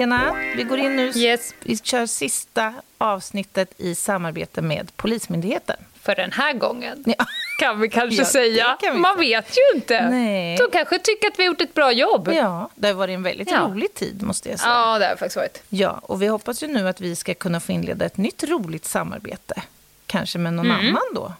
[0.00, 1.12] Lena, vi går in nu.
[1.16, 1.54] Yes.
[1.62, 5.76] Vi kör sista avsnittet i samarbete med Polismyndigheten.
[6.02, 7.26] För den här gången, Ja.
[7.58, 8.76] kan vi kanske Ja, säga.
[8.80, 9.40] kan vi Man säga.
[9.40, 10.08] vet ju inte.
[10.10, 10.56] Nej.
[10.56, 12.28] De kanske tycker att vi har gjort ett bra jobb.
[12.32, 13.58] Ja, det har varit en väldigt Ja.
[13.60, 14.70] rolig tid måste jag säga.
[14.72, 15.62] Ja, det har faktiskt varit.
[15.68, 18.84] Ja, och vi hoppas ju nu att vi ska kunna få inleda ett nytt roligt
[18.84, 19.62] samarbete.
[20.06, 20.86] Kanske med någon Mm.
[20.86, 21.32] annan då.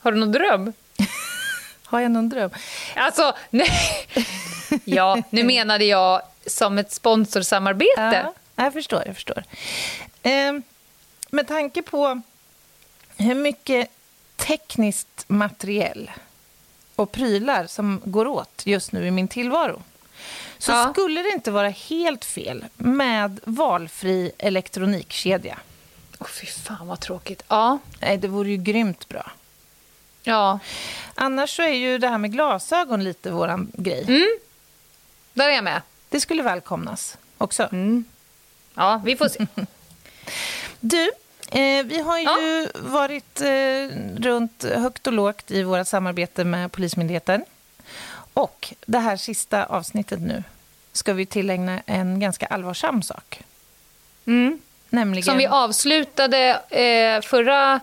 [0.00, 0.72] Har du någon dröm?
[1.90, 2.50] Har jag någon dröm?
[2.96, 3.70] Alltså, nej.
[4.84, 8.32] Ja, nu menade jag som ett sponsorsamarbete.
[8.56, 9.02] Ja, jag förstår.
[9.06, 9.44] Jag förstår.
[10.22, 10.62] Ehm,
[11.30, 12.20] med tanke på
[13.16, 13.88] hur mycket
[14.36, 16.10] tekniskt materiell
[16.96, 19.82] och prylar som går åt just nu i min tillvaro
[20.58, 20.90] så Ja.
[20.92, 25.58] skulle det inte vara helt fel med valfri elektronikkedja.
[26.18, 27.42] Åh, fy fan vad tråkigt.
[27.48, 27.78] Ja.
[28.00, 29.30] Nej, det vore ju grymt bra.
[30.22, 30.58] Ja.
[31.14, 34.04] Annars så är ju det här med glasögon lite våran grej.
[34.08, 34.38] Mm.
[35.32, 35.82] Där är jag med.
[36.08, 37.68] Det skulle välkomnas också.
[37.72, 38.04] Mm.
[38.74, 39.46] Ja, vi får se.
[40.80, 41.10] Du,
[41.48, 47.44] eh, vi har ju varit eh, runt högt och lågt i våra samarbete med Polismyndigheten.
[48.34, 50.44] Och det här sista avsnittet nu
[50.92, 53.42] ska vi tillägna en ganska allvarsam sak.
[54.26, 54.60] Mm.
[54.88, 55.24] Nämligen...
[55.24, 57.80] Som vi avslutade eh, förra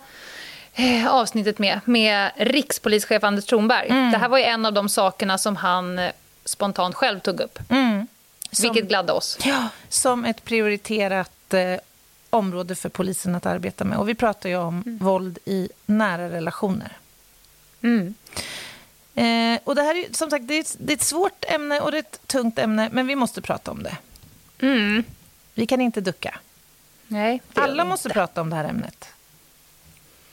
[1.09, 3.87] avsnittet med, med rikspolischef Anders Thornberg.
[3.89, 4.11] Mm.
[4.11, 6.11] Det här var ju en av de sakerna som han eh,
[6.45, 8.07] spontant själv tog upp, Mm.
[8.51, 9.37] Som, vilket gladde oss.
[9.45, 11.79] ja, som ett prioriterat eh,
[12.29, 13.97] område för polisen att arbeta med.
[13.97, 16.97] Och vi pratar ju om våld i nära relationer.
[17.81, 18.13] Mm.
[19.15, 21.79] Eh, och det här är som sagt, det är, ett, det är ett svårt ämne
[21.79, 23.97] och det är ett tungt ämne, men vi måste prata om det.
[24.61, 25.03] Mm.
[25.53, 26.39] Vi kan inte ducka.
[27.07, 28.13] Nej, Alla måste inte.
[28.13, 29.07] prata om det här ämnet.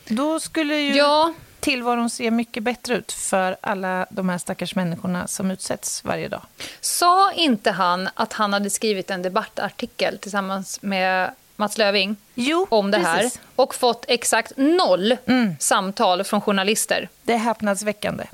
[0.08, 5.26] Då skulle ju Ja, tillvaron se mycket bättre ut för alla de här stackars människorna
[5.26, 6.42] som utsätts varje dag.
[6.80, 12.90] sa inte han att han hade skrivit en debattartikel tillsammans med Mats Löving Jo, om
[12.90, 13.40] det här precis.
[13.56, 15.54] och fått exakt noll Mm.
[15.60, 17.08] samtal från journalister?
[17.22, 18.24] Det är häpnadsväckande.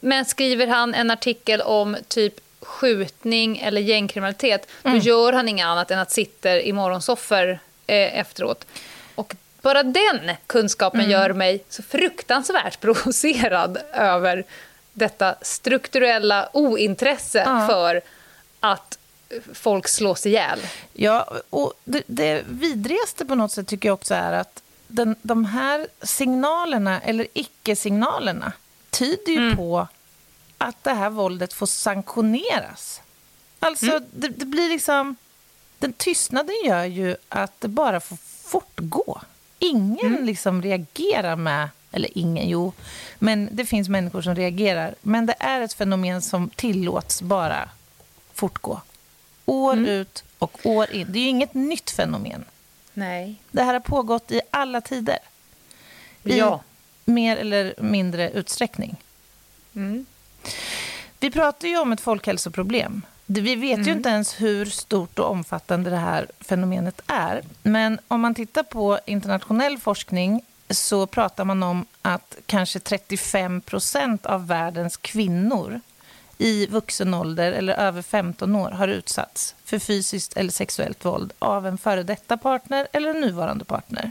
[0.00, 4.98] Men skriver han en artikel om typ skjutning eller gängkriminalitet Mm.
[4.98, 8.64] då gör han inget annat än att sitta i morgonsoffer eh, efteråt.
[9.62, 11.10] Bara den kunskapen Mm.
[11.12, 14.44] gör mig så fruktansvärt provocerad över
[14.92, 17.66] detta strukturella ointresse Ja.
[17.66, 18.00] för
[18.60, 18.98] att
[19.54, 20.58] folk slås ihjäl.
[20.92, 25.44] Ja, och det, det vidrigaste på något sätt tycker jag också är att den, de
[25.44, 28.52] här signalerna, eller icke-signalerna,
[28.90, 29.88] tyder ju på
[30.58, 33.00] att det här våldet får sanktioneras.
[33.58, 35.16] Alltså, det, det blir liksom...
[35.78, 39.20] Den tystnaden gör ju att det bara får fortgå.
[39.62, 41.68] Ingen liksom reagerar med...
[41.92, 42.72] Eller ingen, jo.
[43.18, 44.94] Men det finns människor som reagerar.
[45.02, 47.68] Men det är ett fenomen som tillåts bara
[48.34, 48.80] fortgå.
[49.46, 51.06] År ut och år in.
[51.12, 52.44] Det är ju inget nytt fenomen.
[52.94, 53.34] Nej.
[53.50, 55.18] Det här har pågått i alla tider.
[56.24, 56.60] I Ja.
[57.04, 58.96] mer eller mindre utsträckning.
[59.74, 60.06] Mm.
[61.20, 63.02] Vi pratar ju om ett folkhälsoproblem.
[63.40, 67.42] Vi vet ju inte ens hur stort och omfattande det här fenomenet är.
[67.62, 74.26] Men om man tittar på internationell forskning så pratar man om att kanske 35 procent
[74.26, 75.80] av världens kvinnor
[76.38, 81.66] i vuxen ålder eller över 15 år har utsatts för fysiskt eller sexuellt våld av
[81.66, 84.10] en före detta partner eller en nuvarande partner.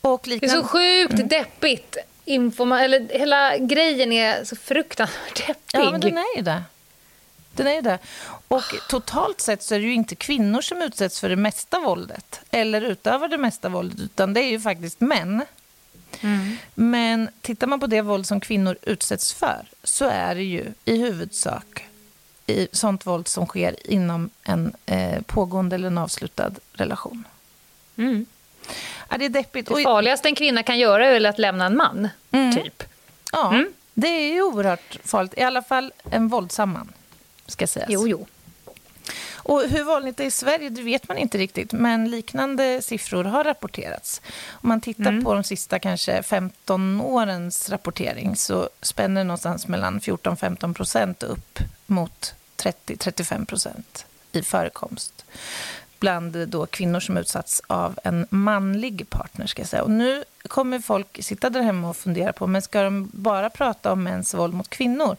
[0.00, 0.62] Och Det är liknande...
[0.62, 1.96] så sjukt deppigt.
[2.24, 5.56] Informa- eller, hela grejen är så fruktansvärt deppig.
[5.72, 6.62] Ja, men den är ju det.
[7.56, 7.98] Den är ju det.
[8.48, 12.40] Och totalt sett så är det ju inte kvinnor som utsätts för det mesta våldet
[12.50, 15.44] eller utövar det mesta våldet, utan det är ju faktiskt män.
[16.74, 20.96] Men tittar man på det våld som kvinnor utsätts för så är det ju i
[20.98, 21.84] huvudsak
[22.46, 27.24] i sånt våld som sker inom en eh, pågående eller en avslutad relation.
[27.96, 28.26] Mm.
[29.08, 29.68] Ja, det är deppigt.
[29.68, 32.08] Det farligaste en kvinna kan göra är väl att lämna en man,
[32.54, 32.82] typ.
[33.32, 33.72] Ja, Mm.
[33.94, 35.34] det är ju oerhört farligt.
[35.36, 36.92] I alla fall en våldsam man,
[37.46, 37.90] ska sägas.
[37.90, 38.26] Jo, jo.
[39.34, 43.24] Och hur vanligt det är i Sverige det vet man inte riktigt, men liknande siffror
[43.24, 44.22] har rapporterats.
[44.48, 50.00] Om man tittar på de sista kanske 15 årens rapportering så spänner det någonstans mellan
[50.00, 55.24] 14-15 procent upp mot 30-35 procent i förekomst.
[55.98, 59.46] bland då kvinnor som utsatts av en manlig partner.
[59.46, 59.82] Ska jag säga.
[59.82, 63.92] Och nu kommer folk sitta där hemma och fundera på men ska de bara prata
[63.92, 65.16] om mäns våld mot kvinnor.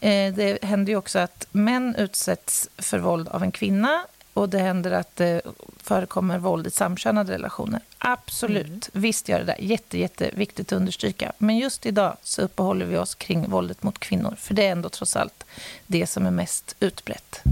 [0.00, 4.02] Eh, det händer ju också att män utsätts för våld av en kvinna
[4.32, 5.42] och det händer att det
[5.76, 7.80] förekommer våld i samkönade relationer.
[7.98, 8.80] Absolut, mm.
[8.92, 9.56] visst gör det det.
[9.58, 11.32] Jätte, jätteviktigt att understryka.
[11.38, 14.34] Men just idag så uppehåller vi oss kring våldet mot kvinnor.
[14.38, 15.44] För det är ändå trots allt
[15.86, 17.42] det som är mest utbrett.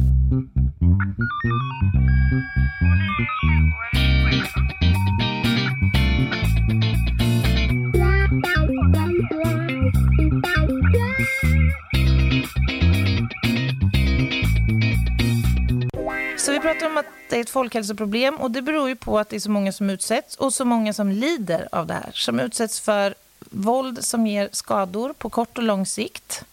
[16.45, 19.29] Så vi pratar om att det är ett folkhälsoproblem och det beror ju på att
[19.29, 22.11] det är så många som utsätts och så många som lider av det här.
[22.15, 26.45] Som utsätts för våld som ger skador på kort och lång sikt.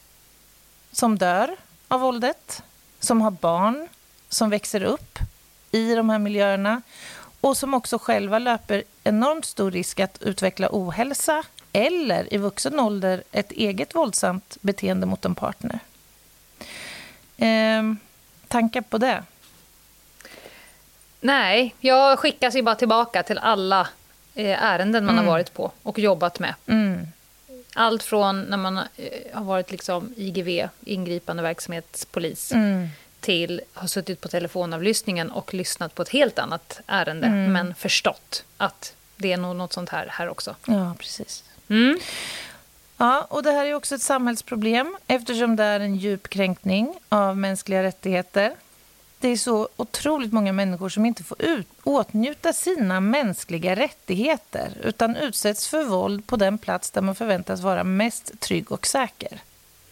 [0.91, 1.55] Som dör
[1.87, 2.63] av våldet.
[2.99, 3.87] Som har barn
[4.29, 5.19] som växer upp
[5.71, 6.81] i de här miljöerna
[7.41, 11.43] och som också själva löper enormt stor risk att utveckla ohälsa
[11.73, 15.79] eller i vuxen ålder ett eget våldsamt beteende mot en partner.
[17.37, 17.83] Eh,
[18.47, 19.23] tankar på det?
[21.21, 23.87] Nej, jag skickas ju bara tillbaka till alla
[24.35, 25.25] eh, ärenden man mm.
[25.25, 26.53] har varit på och jobbat med.
[26.67, 27.07] Mm.
[27.73, 28.83] Allt från när man eh,
[29.33, 32.87] har varit liksom IGV, ingripande verksamhetspolis, mm.
[33.19, 37.53] till har suttit på telefonavlyssningen och lyssnat på ett helt annat ärende, mm.
[37.53, 40.55] men förstått att det är nog något sånt här här också.
[40.65, 41.43] Ja, precis.
[41.69, 41.99] Mm.
[42.97, 47.37] Ja, och det här är också ett samhällsproblem eftersom det är en djup kränkning av
[47.37, 48.55] mänskliga rättigheter
[49.21, 55.15] det är så otroligt många människor som inte får ut, åtnjuta sina mänskliga rättigheter utan
[55.15, 59.39] utsätts för våld på den plats där man förväntas vara mest trygg och säker.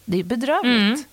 [0.04, 0.80] Det är bedrövligt.
[0.80, 1.04] Mm.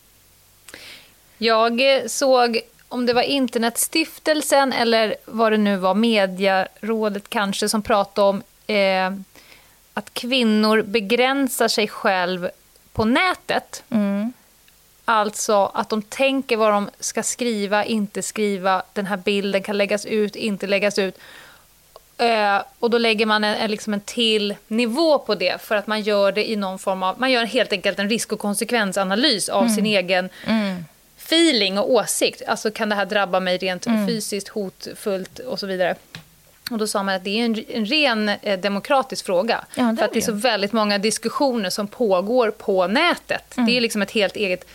[1.37, 7.81] Jag eh, såg, om det var Internetstiftelsen eller vad det nu var, Mediarådet kanske, som
[7.81, 9.13] pratade om eh,
[9.93, 12.49] att kvinnor begränsar sig själv
[12.93, 13.83] på nätet.
[13.89, 14.33] Mm.
[15.09, 18.83] Alltså att de tänker vad de ska skriva, inte skriva.
[18.93, 21.17] Den här bilden kan läggas ut, inte läggas ut.
[22.21, 25.87] Uh, och då lägger man en, en, liksom en till nivå på det för att
[25.87, 29.49] man gör det i någon form av, man gör helt enkelt en risk och konsekvensanalys
[29.49, 29.75] av mm.
[29.75, 30.85] sin egen mm.
[31.17, 32.41] feeling och åsikt.
[32.47, 34.07] Alltså kan det här drabba mig rent mm.
[34.07, 35.95] fysiskt, hotfullt och så vidare.
[36.71, 39.65] Och då sa man att det är en, en ren eh, demokratisk fråga.
[39.75, 43.43] Ja, för att det är så väldigt många diskussioner som pågår på nätet.
[43.55, 43.81] Det är mm.
[43.81, 44.65] liksom ett helt eget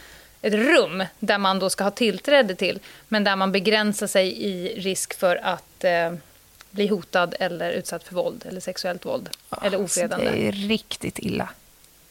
[0.42, 2.78] ett rum där man då ska ha tillträde till,
[3.08, 6.12] men där man begränsar sig i risk för att eh,
[6.70, 10.30] bli hotad eller utsatt för våld eller sexuellt våld oh, eller ofredande.
[10.30, 11.48] Det är riktigt illa.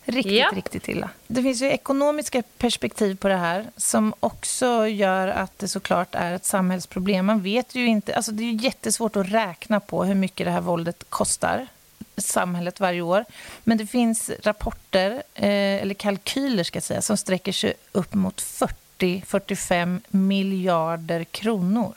[0.05, 0.51] Riktigt, ja.
[0.55, 1.09] riktigt illa.
[1.27, 6.33] Det finns ju ekonomiska perspektiv på det här som också gör att det såklart är
[6.33, 7.25] ett samhällsproblem.
[7.25, 10.61] Man vet ju inte, alltså det är jättesvårt att räkna på hur mycket det här
[10.61, 11.67] våldet kostar
[12.21, 13.25] samhället varje år.
[13.63, 18.41] Men det finns rapporter, eh, eller kalkyler ska jag säga, som sträcker sig upp mot
[18.41, 21.93] 40-45 miljarder kronor.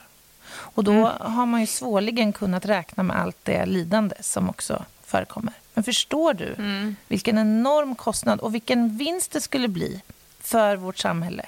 [0.47, 1.11] Och då mm.
[1.19, 5.53] har man ju svårligen kunnat räkna med allt det lidande som också förekommer.
[5.73, 6.95] Men förstår du mm.
[7.07, 10.01] vilken enorm kostnad och vilken vinst det skulle bli
[10.39, 11.45] för vårt samhälle?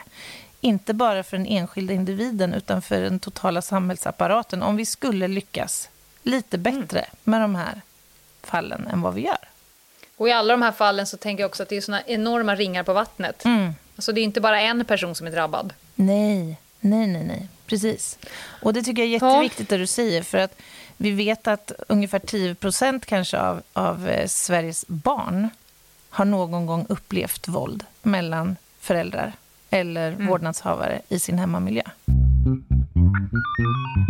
[0.62, 5.90] Inte bara för den enskilda individen utan för den totala samhällsapparaten om vi skulle lyckas
[6.24, 7.12] lite bättre mm.
[7.24, 7.82] med de här
[8.47, 9.37] fallen än vad vi gör.
[10.18, 12.56] Och i alla de här fallen så tänker jag också att det är såna enorma
[12.56, 13.45] ringar på vattnet.
[13.45, 13.73] Mm.
[13.95, 15.73] Alltså det är inte bara en person som är drabbad.
[15.95, 17.47] Nej, nej, nej, nej.
[17.66, 18.18] Precis.
[18.61, 19.77] Och det tycker jag är jätteviktigt ja.
[19.77, 20.23] det du säger.
[20.23, 20.56] För att
[20.97, 25.49] vi vet att ungefär 10 procent kanske av, av eh, Sveriges barn
[26.09, 29.33] har någon gång upplevt våld mellan föräldrar
[29.69, 30.27] eller mm.
[30.27, 31.83] vårdnadshavare i sin hemmamiljö.
[33.57, 34.06] Vi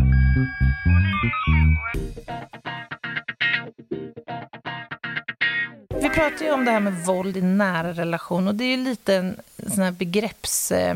[6.18, 9.16] pratar ju om det här med våld i nära relation och det är ju lite
[9.16, 9.36] en
[9.68, 10.72] sån här begrepps...
[10.72, 10.96] Eh,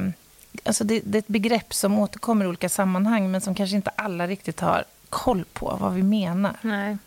[0.63, 3.91] alltså det, det, är ett begrepp som återkommer i olika sammanhang men som kanske inte
[3.95, 6.55] alla riktigt har koll på vad vi menar.
[6.61, 6.97] Nej.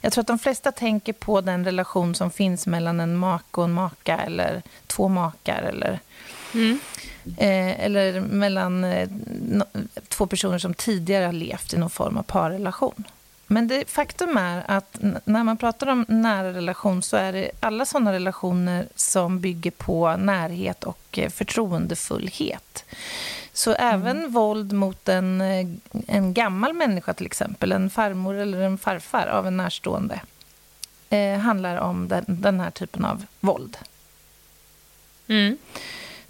[0.00, 3.64] Jag tror att de flesta tänker på den relation som finns mellan en make och
[3.64, 6.00] en maka eller två makar eller,
[6.54, 6.78] mm.
[7.24, 9.08] eh, eller mellan eh,
[9.42, 9.64] no,
[10.08, 13.04] två personer som tidigare har levt i någon form av parrelation.
[13.52, 17.86] Men det, faktum är att när man pratar om nära relation så är det alla
[17.86, 22.84] sådana relationer som bygger på närhet och eh, förtroendefullhet.
[23.52, 23.94] Så mm.
[23.94, 25.66] även våld mot en, eh,
[26.06, 30.20] en gammal människa, till exempel, en farmor eller en farfar av en närstående,
[31.10, 33.76] eh, handlar om den, den här typen av våld.
[35.26, 35.58] Mm.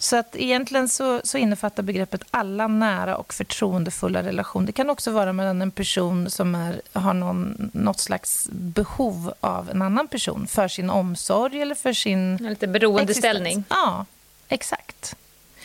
[0.03, 4.67] Så att egentligen så, så innefattar begreppet alla nära och förtroendefulla relationer.
[4.67, 9.71] Det kan också vara mellan en person som är, har någon, något slags behov av
[9.71, 12.37] en annan person för sin omsorg eller för sin...
[12.37, 13.65] Lite beroendeställning.
[13.69, 14.07] Ja,
[14.49, 15.17] exakt.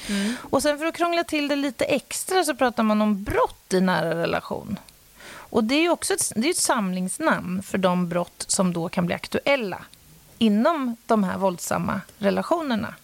[0.09, 0.35] Mm.
[0.41, 3.81] Och sen för att krångla till det lite extra så pratar man om brott i
[3.81, 4.79] nära relation.
[5.27, 9.05] Och det är också ett, det är ett samlingsnamn för de brott som då kan
[9.05, 9.81] bli aktuella
[10.37, 12.95] inom de här våldsamma relationerna.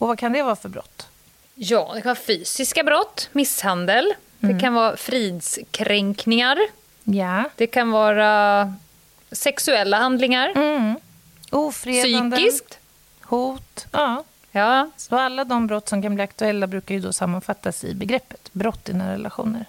[0.00, 1.08] Och vad kan det vara för brott?
[1.54, 4.14] Ja, det kan vara fysiska brott, misshandel.
[4.40, 4.54] Mm.
[4.54, 6.58] Det kan vara fridskränkningar.
[7.04, 7.50] Ja.
[7.56, 8.74] Det kan vara
[9.32, 10.52] sexuella handlingar.
[10.56, 10.94] Mm.
[11.50, 12.36] Ofredande.
[12.36, 12.78] Psykiskt.
[13.22, 13.86] Hot.
[13.92, 14.24] Ja.
[14.50, 14.90] ja.
[14.96, 18.88] Så alla de brott som kan bli aktuella brukar ju då sammanfattas i begreppet brott
[18.88, 19.64] i nära relationer.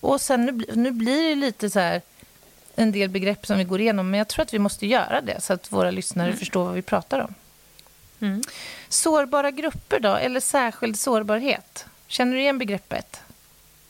[0.00, 2.02] Och sen nu, nu blir det lite så här
[2.74, 5.40] en del begrepp som vi går igenom, men jag tror att vi måste göra det
[5.40, 6.38] så att våra lyssnare mm.
[6.38, 7.34] förstår vad vi pratar om.
[8.20, 8.42] Mm.
[8.88, 11.86] Sårbara grupper då, eller särskild sårbarhet?
[12.06, 13.20] Känner du igen begreppet?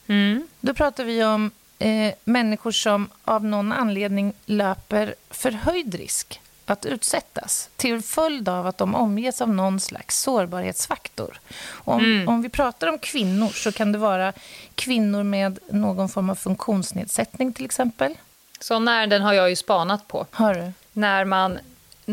[0.07, 0.47] Mm.
[0.59, 7.69] Då pratar vi om eh, människor som av någon anledning löper förhöjd risk att utsättas
[7.75, 11.39] till följd av att de omges av någon slags sårbarhetsfaktor.
[11.69, 12.27] Om, mm.
[12.27, 14.33] om vi pratar om kvinnor så kan det vara
[14.75, 18.17] kvinnor med någon form av funktionsnedsättning till exempel.
[18.59, 20.25] Sådana ärenden har jag ju spanat på.
[20.31, 20.71] Har du?
[20.93, 21.59] När, man,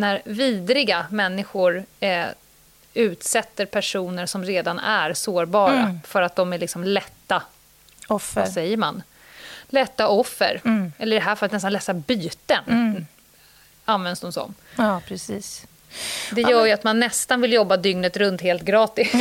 [0.01, 2.27] när vidriga människor eh,
[2.95, 6.01] utsätter personer som redan är sårbara mm.
[6.07, 7.43] för att de är liksom lätta...
[8.09, 8.41] Offer.
[8.41, 9.03] Vad säger man?
[9.69, 10.61] Lätta offer.
[10.65, 10.93] Mm.
[10.99, 12.65] Eller i det här fallet nästan lätta byten.
[12.67, 13.07] Mm.
[13.85, 14.55] Används de som.
[14.77, 15.67] Ja, precis.
[16.33, 16.67] Det gör ja, men...
[16.67, 19.13] ju att man nästan vill jobba dygnet runt helt gratis.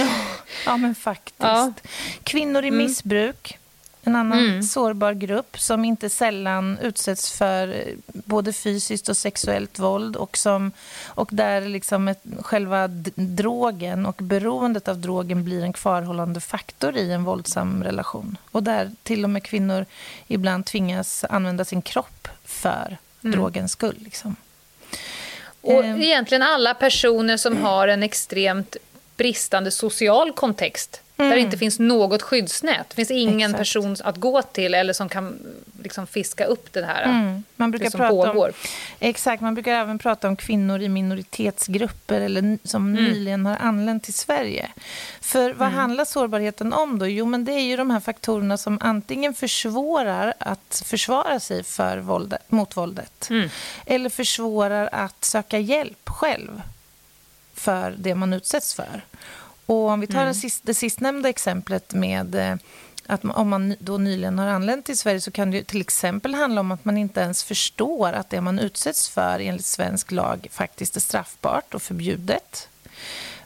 [0.66, 1.36] Ja, men faktiskt.
[1.40, 1.74] Ja.
[2.24, 2.78] Kvinnor i mm.
[2.78, 3.58] missbruk
[4.08, 4.64] en annan mm.
[4.64, 10.72] sårbar grupp som inte sällan utsätts för eh, både fysiskt och sexuellt våld och, som,
[11.06, 17.12] och där liksom ett, själva drogen och beroendet av drogen blir en kvarhållande faktor i
[17.12, 18.38] en våldsam relation.
[18.52, 19.86] Och där till och med kvinnor
[20.28, 23.40] ibland tvingas använda sin kropp för mm.
[23.40, 23.98] drogens skull.
[24.00, 24.36] Liksom.
[25.62, 26.02] Och ehm.
[26.02, 28.76] egentligen alla personer som har en extremt
[29.18, 31.30] bristande social kontext Mm.
[31.30, 32.90] Där det inte finns något skyddsnät.
[32.90, 33.58] Det finns ingen Exakt.
[33.58, 35.40] person att gå till eller som kan
[35.84, 37.44] liksom fiska upp det här mm.
[37.56, 38.48] man brukar det som prata pågår.
[38.48, 38.54] Om,
[39.00, 43.04] exakt, man brukar även prata om kvinnor i minoritetsgrupper eller som mm.
[43.04, 44.70] nyligen har anlänt till Sverige.
[45.22, 45.80] För vad mm.
[45.80, 47.08] handlar sårbarheten om då?
[47.08, 51.98] Jo, men det är ju de här faktorerna som antingen försvårar att försvara sig för
[51.98, 53.50] våldet, mot våldet mm.
[53.86, 56.62] eller försvårar att söka hjälp själv
[57.54, 59.02] för det man utsätts för.
[59.68, 60.34] Och om vi tar mm.
[60.34, 62.56] sist, det sistnämnda exemplet med eh,
[63.08, 66.62] att om man då nyligen har anlänt till Sverige så kan det till exempel handla
[66.62, 70.96] om att man inte ens förstår att det man utsätts för enligt svensk lag faktiskt
[70.96, 72.70] är straffbart och förbjudet.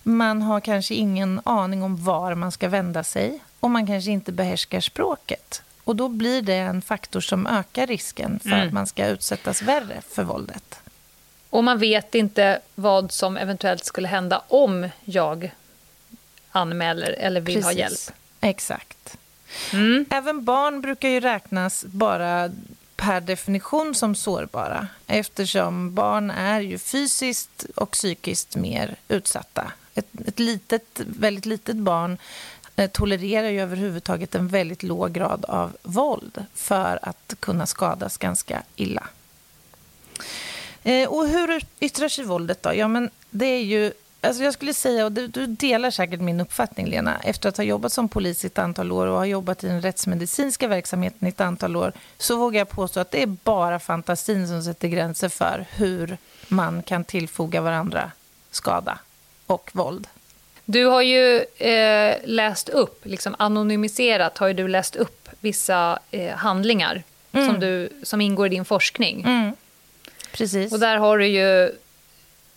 [0.04, 4.32] Man har kanske ingen aning om var man ska vända sig och man kanske inte
[4.32, 5.62] behärskar språket.
[5.84, 8.68] Och då blir det en faktor som ökar risken för mm.
[8.68, 10.80] att man ska utsättas värre för våldet.
[11.50, 15.52] Och man vet inte vad som eventuellt skulle hända om jag
[16.52, 17.66] anmäler eller vill Precis.
[17.66, 18.12] ha hjälp.
[18.42, 19.18] Exakt.
[19.74, 20.06] Mm.
[20.10, 22.52] Även barn brukar ju räknas bara
[22.96, 29.72] per definition som sårbara eftersom barn är ju fysiskt och psykiskt mer utsatta.
[29.96, 32.18] Ett, ett litet, väldigt litet barn
[32.76, 38.64] eh, tolererar ju överhuvudtaget en väldigt låg grad av våld för att kunna skadas ganska
[38.76, 39.08] illa.
[40.84, 42.76] Eh, och hur yttrar sig våldet då?
[42.76, 46.42] Ja, men det är ju Alltså jag skulle säga, och du, du, delar säkert min
[46.42, 49.64] uppfattning Lena, efter att ha jobbat som polis i ett antal år och ha jobbat
[49.64, 53.28] i den rättsmedicinska verksamheten i ett antal år, så vågar jag påstå att det är
[53.44, 58.12] bara fantasin som sätter gränser för hur man kan tillfoga varandra
[58.52, 59.00] skada
[59.46, 60.08] och våld.
[60.66, 67.04] Du har ju eh, läst upp, liksom anonymiserat har du läst upp vissa eh, handlingar
[67.32, 67.48] mm.
[67.48, 69.22] som, du, som ingår i din forskning.
[69.22, 69.52] Mm.
[70.32, 70.74] Precis.
[70.74, 71.72] Och där har du ju,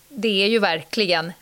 [0.08, 1.32] det är ju verkligen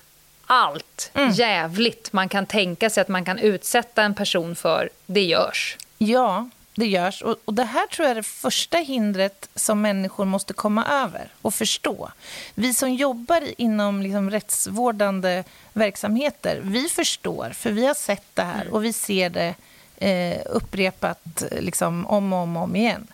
[0.52, 1.30] allt mm.
[1.30, 5.76] jävligt man kan tänka sig att man kan utsätta en person för, det görs.
[5.98, 7.22] Ja, det görs.
[7.22, 11.28] Och, och, det här tror jag är det första hindret som människor måste komma över
[11.42, 12.10] och förstå.
[12.54, 18.62] Vi som jobbar inom liksom rättsvårdande verksamheter, vi förstår, för vi har sett det här
[18.62, 18.72] mm.
[18.72, 19.54] och vi ser det
[19.96, 23.06] eh, upprepat liksom, om och om, om igen.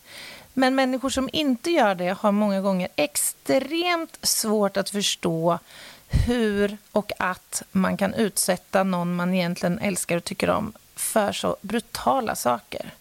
[0.54, 5.58] Men människor som inte gör det har många gånger extremt svårt att förstå
[6.08, 11.56] hur och att man kan utsätta någon man egentligen älskar och tycker om för så
[11.60, 12.94] brutala saker.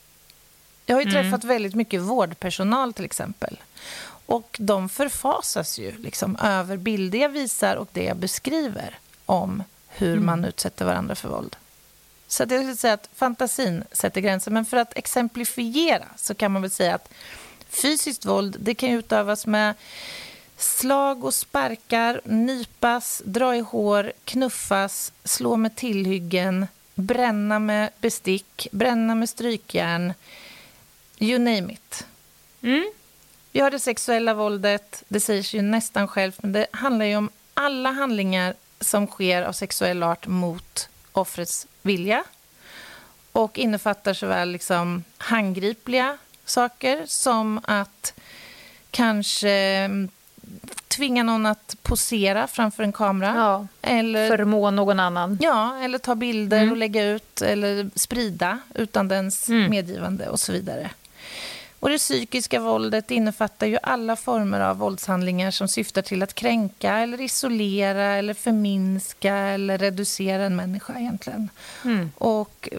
[0.85, 1.23] Jag har ju mm.
[1.23, 3.57] träffat väldigt mycket vårdpersonal till exempel.
[4.25, 10.13] Och de förfasas ju liksom över bilder jag visar och det jag beskriver om hur
[10.13, 10.25] mm.
[10.25, 11.55] man utsätter varandra för våld.
[12.27, 14.51] Så jag skulle säga att fantasin sätter gränser.
[14.51, 17.09] Men för att exemplifiera så kan man väl säga att
[17.69, 19.73] fysiskt våld det kan utövas med
[20.57, 29.15] slag och sparkar, nypas, dra i hår, knuffas, slå med tillhyggen, bränna med bestick, bränna
[29.15, 30.13] med strykjärn.
[31.19, 32.05] You name it.
[32.61, 32.91] Mm.
[33.51, 37.15] Vi har det sexuella våldet, det säger sig ju nästan självt, men det handlar ju
[37.15, 42.23] om alla handlingar som sker av sexuell art mot offrets vilja
[43.31, 48.13] och innefattar såväl liksom handgripliga saker som att
[48.91, 50.09] kanske mm,
[50.87, 53.33] tvinga någon att posera framför en kamera.
[53.35, 55.37] Ja, eller, förmå någon annan.
[55.41, 56.71] Ja, eller ta bilder mm.
[56.71, 59.69] och lägga ut eller sprida utan dens mm.
[59.69, 60.89] medgivande och så vidare.
[61.79, 66.97] Och det psykiska våldet innefattar ju alla former av våldshandlingar som syftar till att kränka
[66.97, 71.49] eller isolera eller förminska eller reducera en människa egentligen.
[71.85, 72.11] Mm.
[72.15, 72.69] Och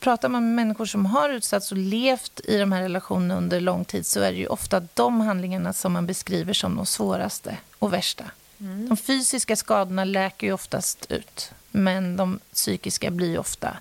[0.00, 3.84] pratar man med människor som har utsatts och levt i de här relationerna under lång
[3.84, 7.92] tid så är det ju ofta de handlingarna som man beskriver som de svåraste och
[7.92, 8.24] värsta.
[8.60, 8.88] Mm.
[8.88, 13.76] De fysiska skadorna läker ju oftast ut men de psykiska blir ofta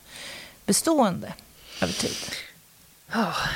[0.65, 1.33] bestående
[1.81, 2.17] över tid.
[3.13, 3.47] Oh.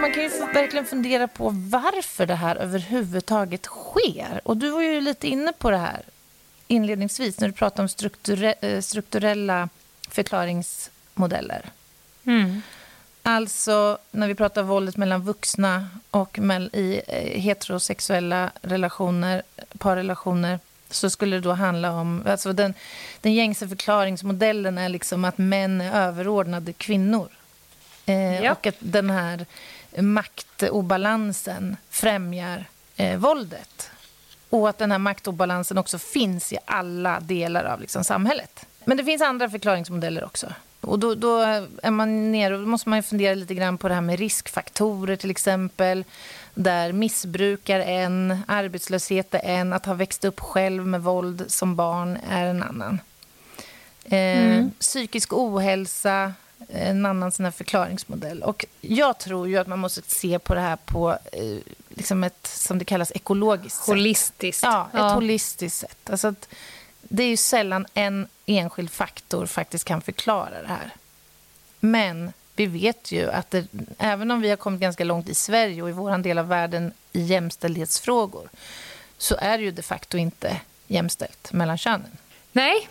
[0.00, 4.40] Man kan ju verkligen fundera på varför det här överhuvudtaget sker.
[4.44, 6.02] Och du var ju lite inne på det här
[6.66, 9.68] inledningsvis när du pratade om strukture eh, strukturella
[10.08, 11.64] förklaringsmodeller.
[12.24, 12.62] Mm.
[13.22, 16.38] Alltså när vi pratar våldet mellan vuxna och
[16.72, 19.42] i eh, heterosexuella relationer,
[19.78, 20.58] parrelationer
[20.90, 22.22] så skulle det då handla om...
[22.26, 22.74] Alltså den,
[23.20, 27.28] den gängse förklaringsmodellen är liksom att män är överordnade kvinnor.
[28.06, 28.52] Eh, ja.
[28.52, 29.46] Och att den här
[29.98, 32.64] maktobalansen främjar
[32.96, 33.90] eh, våldet.
[34.50, 38.66] Och att den här maktobalansen också finns i alla delar av liksom, samhället.
[38.84, 40.46] Men det finns andra förklaringsmodeller också.
[40.80, 41.40] Och då, då
[41.82, 45.30] är man nere, då måste man fundera lite grann på det här med riskfaktorer till
[45.30, 46.04] exempel
[46.54, 51.76] där missbruk är en, arbetslöshet är en, att ha växt upp själv med våld som
[51.76, 53.00] barn är en annan.
[54.04, 54.70] Eh, mm.
[54.70, 56.32] Psykisk ohälsa,
[56.68, 58.42] en annan sån förklaringsmodell.
[58.42, 62.46] Och jag tror ju att man måste se på det här på eh, liksom ett,
[62.46, 64.60] som det kallas, ekologiskt Holistiskt.
[64.60, 64.70] Sätt.
[64.72, 65.14] Ja, ett ja.
[65.14, 66.10] holistiskt sätt.
[66.10, 66.48] Alltså att
[67.02, 70.90] det är ju sällan en enskild faktor faktiskt kan förklara det här.
[71.80, 73.66] Men vi vet ju att det,
[73.98, 76.92] även om vi har kommit ganska långt i Sverige och i vår del av världen
[77.12, 78.48] i jämställdhetsfrågor
[79.18, 82.16] så är det ju de facto inte jämställt mellan könen.
[82.52, 82.88] Nej.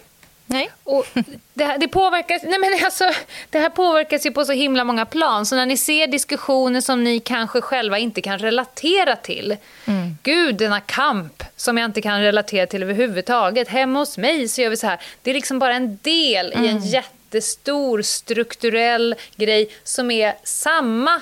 [0.52, 0.70] Nej.
[0.84, 1.06] Och
[1.54, 3.04] det, här, det, påverkas, nej men alltså,
[3.50, 5.46] det här påverkas ju på så himla många plan.
[5.46, 9.58] Så när ni ser diskussioner som ni kanske själva inte kan relatera till.
[9.86, 10.18] Mm.
[10.24, 13.68] Gud, denna kamp som jag inte kan relatera till överhuvudtaget.
[13.68, 15.00] Hemma hos mig så gör vi så här.
[15.22, 16.66] Det är liksom bara en del mm.
[16.66, 16.88] i en mm.
[16.90, 21.22] jätte jättestor strukturell grej som är samma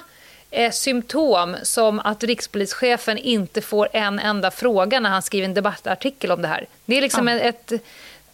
[0.52, 6.32] eh, symptom som att rikspolischefen inte får en enda fråga när han skriver en debattartikel
[6.32, 6.66] om det här.
[6.86, 7.40] Det är liksom ja.
[7.40, 7.72] ett,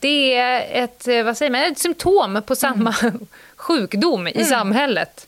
[0.04, 3.28] det är ett, eh, vad säger man, ett symptom på samma mm.
[3.56, 4.46] sjukdom i mm.
[4.46, 5.28] samhället.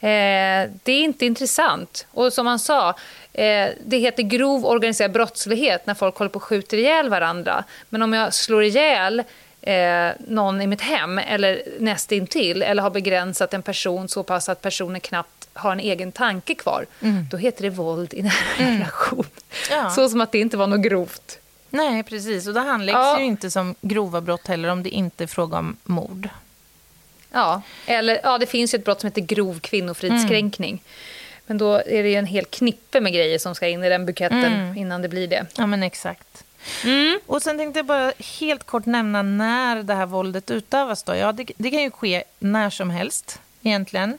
[0.00, 2.06] Eh, det är inte intressant.
[2.10, 2.88] Och som han sa,
[3.32, 7.64] eh, det heter grov organiserad brottslighet när folk håller på och skjuter ihjäl varandra.
[7.88, 9.22] Men om jag slår ihjäl
[9.62, 14.62] eh, någon i mitt hem eller nästintill eller har begränsat en person så pass att
[14.62, 17.26] personen knappt har en egen tanke kvar, mm.
[17.30, 18.72] då heter det våld i nära mm.
[18.72, 19.26] relation.
[19.70, 19.90] Ja.
[19.90, 21.39] Så som att det inte var något grovt.
[21.70, 22.46] Nej, precis.
[22.46, 23.18] Och det handläggs ja.
[23.18, 26.28] ju inte som grova brott heller om det inte är fråga om mord.
[27.32, 30.70] Ja, eller ja, det finns ju ett brott som heter grov kvinnofridskränkning.
[30.70, 30.82] Mm.
[31.46, 34.06] Men då är det ju en hel knippe med grejer som ska in i den
[34.06, 34.76] buketten mm.
[34.76, 35.46] innan det blir det.
[35.56, 36.44] Ja, men exakt.
[36.84, 37.20] Mm.
[37.26, 41.02] Och sen tänkte jag bara helt kort nämna när det här våldet utövas.
[41.02, 41.14] Då.
[41.14, 44.18] Ja, det, det kan ju ske när som helst egentligen.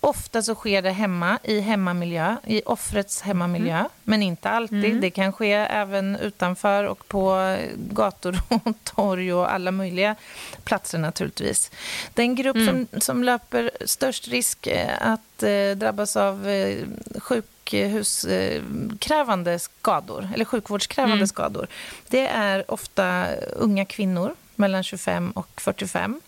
[0.00, 3.78] Ofta så sker det hemma, i hemmamiljö, i offrets hemmamiljö.
[3.78, 3.90] Mm.
[4.04, 4.84] Men inte alltid.
[4.84, 5.00] Mm.
[5.00, 10.16] Det kan ske även utanför och på gator och torg och alla möjliga
[10.64, 11.70] platser naturligtvis.
[12.14, 12.86] Den grupp mm.
[12.90, 14.68] som, som löper störst risk
[15.00, 16.84] att eh, drabbas av eh,
[17.18, 21.26] sjukhuskrävande skador, eller sjukvårdskrävande mm.
[21.26, 21.66] skador,
[22.08, 23.26] det är ofta
[23.56, 26.20] unga kvinnor mellan 25 och 45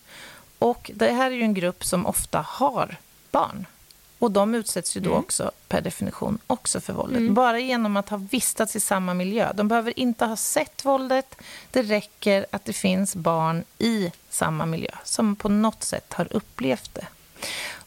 [0.64, 2.96] och det här är ju en grupp som ofta har
[3.31, 3.66] barn.
[4.18, 5.20] Och de utsätts ju då mm.
[5.20, 7.18] också per definition också för våldet.
[7.18, 7.35] Mm.
[7.35, 9.53] Bara genom att ha vistats i samma miljö.
[9.55, 11.37] De behöver inte ha sett våldet.
[11.70, 16.94] Det räcker att det finns barn i samma miljö som på något sätt har upplevt
[16.94, 17.07] det.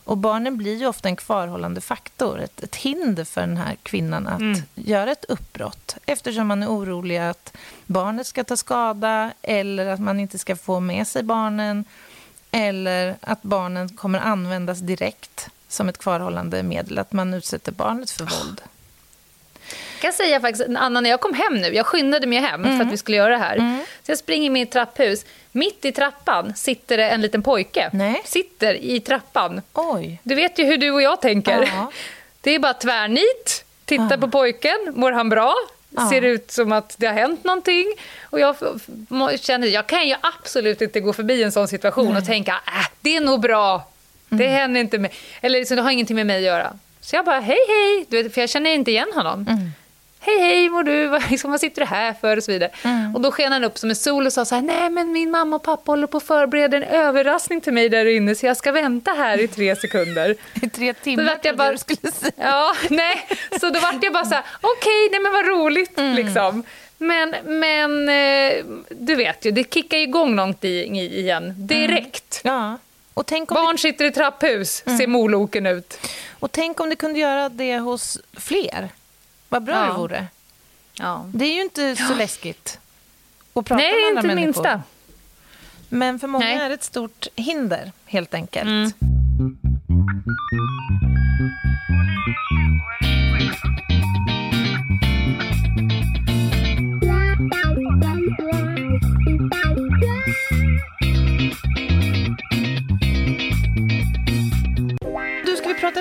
[0.04, 4.28] Och barnen blir ju ofta en kvarhållande faktor, ett, ett hinder för den här kvinnan
[4.28, 4.62] att mm.
[4.76, 5.98] göra ett uppbrott.
[6.06, 10.80] Eftersom man är orolig att barnet ska ta skada eller att man inte ska få
[10.80, 11.86] med sig barnen.
[12.58, 18.24] Eller att barnen kommer användas direkt som ett kvarhållande medel, att man utsätter barnet för
[18.24, 18.62] våld.
[19.94, 22.78] Jag kan säga faktiskt, Anna, när jag kom hem nu, jag skyndade mig hem mm.
[22.78, 23.58] för att vi skulle göra det här.
[23.58, 23.86] Mm.
[24.04, 25.26] Så jag springer in i mitt trapphus.
[25.52, 27.90] Mitt i trappan sitter det en liten pojke.
[27.94, 28.22] Nej.
[28.26, 29.62] Sitter i trappan.
[29.74, 30.20] Oj.
[30.24, 31.62] Du vet ju hur du och jag tänker.
[31.76, 31.92] Ja.
[32.42, 33.66] Det är bara tvärnit.
[33.86, 34.18] Titta ja.
[34.18, 34.78] på pojken.
[34.96, 35.54] Mår han bra?
[35.90, 36.10] Ja.
[36.10, 37.86] Ser ut som att det har hänt någonting.
[38.24, 38.56] Och jag
[39.40, 42.18] känner, jag kan ju absolut inte gå förbi en sån situation Nej.
[42.18, 43.88] och tänka, äh, det är nog bra.
[44.30, 44.58] Det mm.
[44.58, 46.74] händer inte med, eller liksom, det har ingenting med mig att göra.
[47.02, 49.46] Så jag bara, hej hej, du vet, för jag känner inte igen honom.
[49.50, 49.72] Mm.
[50.20, 51.08] Hej hej, mår du?
[51.08, 52.38] Vad, liksom, vad sitter du här för?
[52.38, 52.72] Och så vidare.
[52.84, 53.16] Mm.
[53.16, 55.32] Och då sken han upp som en sol och sa så här, nej men min
[55.32, 58.58] mamma och pappa håller på att förbereda en överraskning till mig där inne så jag
[58.58, 60.36] ska vänta här i tre sekunder.
[60.62, 62.32] I tre timmar jag bara, du skulle säga.
[62.38, 63.28] Ja, nej.
[63.60, 66.16] Så då vart jag bara så här, okej, okay, nej men vad roligt mm.
[66.16, 66.64] liksom.
[66.98, 72.42] Men, men eh, du vet ju, det kickar igång någonting igen direkt.
[72.44, 72.56] Mm.
[72.56, 72.78] Ja.
[73.14, 73.82] Och tänk om Barn det...
[73.82, 74.98] sitter i trapphus, mm.
[74.98, 76.00] ser moloken ut.
[76.40, 78.90] Och tänk om det kunde göra det hos fler.
[79.50, 79.86] Vad bra ja.
[79.92, 80.28] det vore.
[81.00, 81.26] Ja.
[81.34, 82.80] Det är ju inte så läskigt
[83.54, 84.46] att prata Nej, med andra inte människor.
[84.46, 84.82] minsta.
[85.90, 86.58] Men för många Nej.
[86.58, 88.70] är det ett stort hinder, helt enkelt.
[88.70, 88.92] Mm.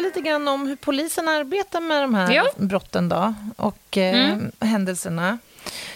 [0.07, 2.47] Lite grann om hur polisen arbetar med de här ja.
[2.57, 4.53] brotten då, och eh, mm.
[4.61, 5.39] händelserna.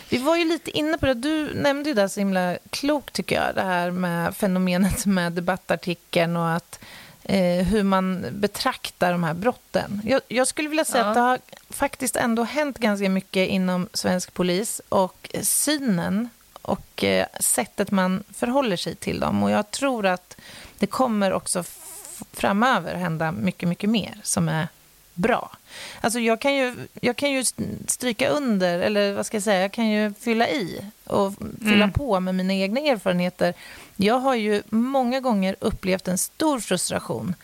[0.08, 1.14] Vi var ju lite inne på det.
[1.14, 3.54] Du nämnde ju det så himla klokt, tycker jag.
[3.54, 6.80] Det här med fenomenet med debattartikeln och att,
[7.22, 10.02] eh, hur man betraktar de här brotten.
[10.04, 11.08] Jag, jag skulle vilja säga ja.
[11.08, 11.38] att det har
[11.70, 16.28] faktiskt ändå hänt ganska mycket inom svensk polis och synen
[16.62, 19.42] och eh, sättet man förhåller sig till dem.
[19.42, 20.36] Och jag tror att
[20.78, 21.62] det kommer också
[22.32, 24.68] framöver hända mycket, mycket mer som är
[25.14, 25.50] bra.
[26.00, 27.44] Alltså jag kan ju, jag kan ju
[27.86, 31.92] stryka under, eller vad ska jag säga, jag kan ju fylla i och fylla mm.
[31.92, 33.54] på med mina egna erfarenheter.
[33.96, 37.34] Jag har ju många gånger upplevt en stor frustration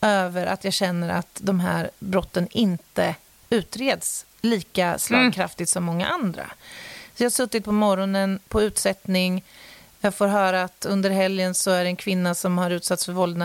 [0.00, 3.14] över att jag känner att de här brotten inte
[3.50, 5.72] utreds lika slagkraftigt mm.
[5.72, 6.46] som många andra.
[7.14, 9.44] Så jag har suttit på morgonen på utsättning
[10.06, 13.12] jag får höra att under helgen så är det en kvinna som har utsatts för
[13.12, 13.38] våld i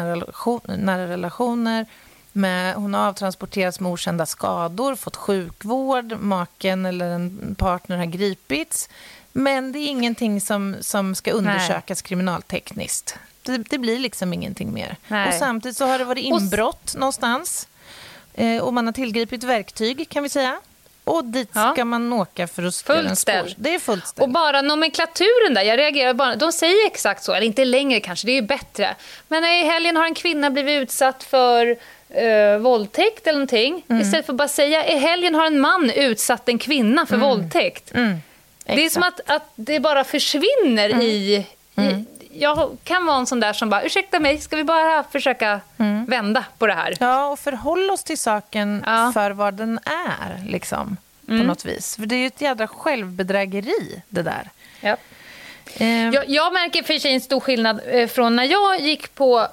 [0.77, 1.85] nära relationer.
[2.31, 8.89] Med, hon har avtransporterats med okända skador, fått sjukvård, maken eller en partner har gripits.
[9.31, 12.07] Men det är ingenting som, som ska undersökas Nej.
[12.07, 13.15] kriminaltekniskt.
[13.41, 14.97] Det, det, blir liksom ingenting mer.
[15.07, 15.27] Nej.
[15.27, 16.99] Och samtidigt så har det varit inbrott och...
[16.99, 17.67] någonstans.
[18.33, 20.59] Eh, och man har tillgripit verktyg, kan vi säga.
[21.03, 21.85] Och dit ska ja.
[21.85, 23.53] man åka för att göra en spår.
[23.55, 24.23] Det är fullt ställ.
[24.23, 28.27] Och bara nomenklaturen där, jag reagerar bara, de säger exakt så, eller inte längre kanske,
[28.27, 28.95] det är ju bättre.
[29.27, 31.65] Men i helgen har en kvinna blivit utsatt för
[32.21, 33.85] uh, våldtäkt eller någonting.
[33.87, 34.01] Mm.
[34.01, 37.27] Istället för att bara säga, i helgen har en man utsatt en kvinna för mm.
[37.27, 37.91] våldtäkt.
[37.93, 38.17] Mm.
[38.65, 41.01] Det är som att, att det bara försvinner mm.
[41.01, 44.63] i, i mm jag kan vara en sån där som bara, ursäkta mig, ska vi
[44.63, 46.05] bara försöka mm.
[46.05, 46.97] vända på det här?
[46.99, 49.11] Ja, och förhålla oss till saken ja.
[49.13, 51.47] för vad den är, liksom, på mm.
[51.47, 51.95] något vis.
[51.95, 54.49] För det är ju ett jädra självbedrägeri, det där.
[54.81, 54.97] Ja.
[55.75, 56.09] Eh.
[56.09, 59.47] Jag, jag, märker för sig en stor skillnad eh, från när jag gick på,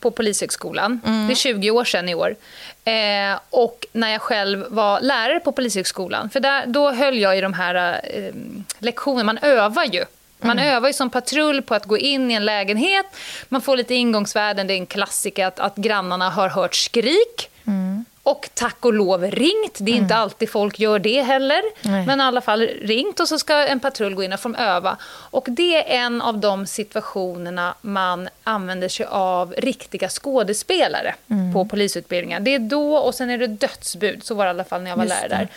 [0.00, 1.00] på Polishögskolan.
[1.06, 1.26] Mm.
[1.26, 2.36] Det är 20 år sedan i år.
[2.84, 6.30] Eh, och när jag själv var lärare på Polishögskolan.
[6.30, 8.34] För där, då höll jag i de här eh,
[8.78, 10.04] lektionerna, man övar ju
[10.42, 10.74] man mm.
[10.74, 13.06] övar ju som patrull på att gå in i en lägenhet.
[13.48, 14.66] Man får lite ingångsvärden.
[14.66, 17.50] Det är en klassiker att, att grannarna har hört skrik.
[17.66, 18.04] Mm.
[18.24, 19.78] Och tack och lov ringt.
[19.78, 20.02] Det är mm.
[20.02, 21.62] inte alltid folk gör det heller.
[21.82, 22.06] Nej.
[22.06, 24.96] Men i alla fall ringt och så ska en patrull gå in och få öva.
[25.06, 31.52] Och det är en av de situationerna man använder sig av riktiga skådespelare mm.
[31.52, 32.40] på polisutbildningar.
[32.40, 34.24] Det är då och sen är det dödsbud.
[34.24, 35.48] Så var det i alla fall när jag var lärare där.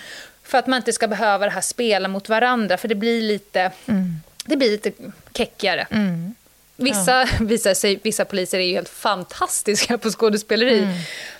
[0.44, 2.78] För att man inte ska behöva det här spela mot varandra.
[2.78, 3.72] För det blir lite...
[3.86, 4.92] Mm det blir lite
[5.34, 5.88] keckigare.
[5.92, 6.36] Mm.
[6.76, 10.80] Vissa, sig, vissa poliser är ju helt fantastiska på skådespeleri.
[10.80, 10.96] Mm.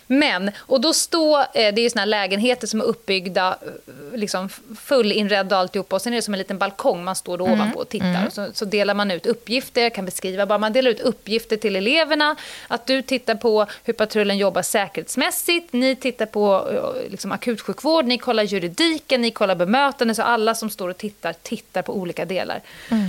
[0.08, 3.94] Men, och då står, eh, det är ju såna här lägenheter som är uppbyggda, eh,
[4.16, 4.50] liksom
[4.80, 5.96] fullinredda och alltihopa.
[5.96, 7.54] Och sen är det som en liten balkong man står mm.
[7.54, 8.08] ovanpå och tittar.
[8.08, 8.32] Mm.
[8.32, 12.36] Så, så, delar man ut uppgifter, kan beskriva bara, man delar ut uppgifter till eleverna.
[12.68, 18.18] Att du tittar på hur patrullen jobbar säkerhetsmässigt, ni tittar på eh, liksom, akutsjukvård, ni
[18.18, 20.16] kollar juridiken, ni kollar bemötande.
[20.16, 22.62] Så alla som står och tittar, tittar på olika delar.
[22.90, 23.04] Mm.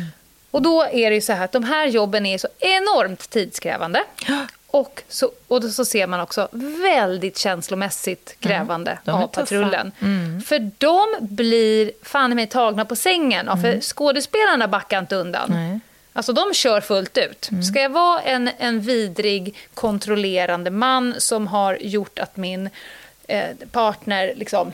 [0.51, 4.05] Och då är det ju så här att de här jobben är så enormt tidskrävande.
[4.77, 6.49] Och så, och så ser man också
[6.83, 9.93] väldigt känslomässigt krävande Mm, de är av patrullen.
[10.03, 10.41] Mm.
[10.41, 13.47] För de blir fan mig tagna på sängen.
[13.47, 15.53] Ja, För skådespelarna backar inte undan.
[15.53, 15.71] Mm.
[15.71, 15.81] Nej.
[16.13, 17.49] Alltså de kör fullt ut.
[17.51, 17.63] Mm.
[17.63, 22.71] Ska jag vara en, en vidrig, kontrollerande man som har gjort att min
[23.29, 24.73] eh, partner liksom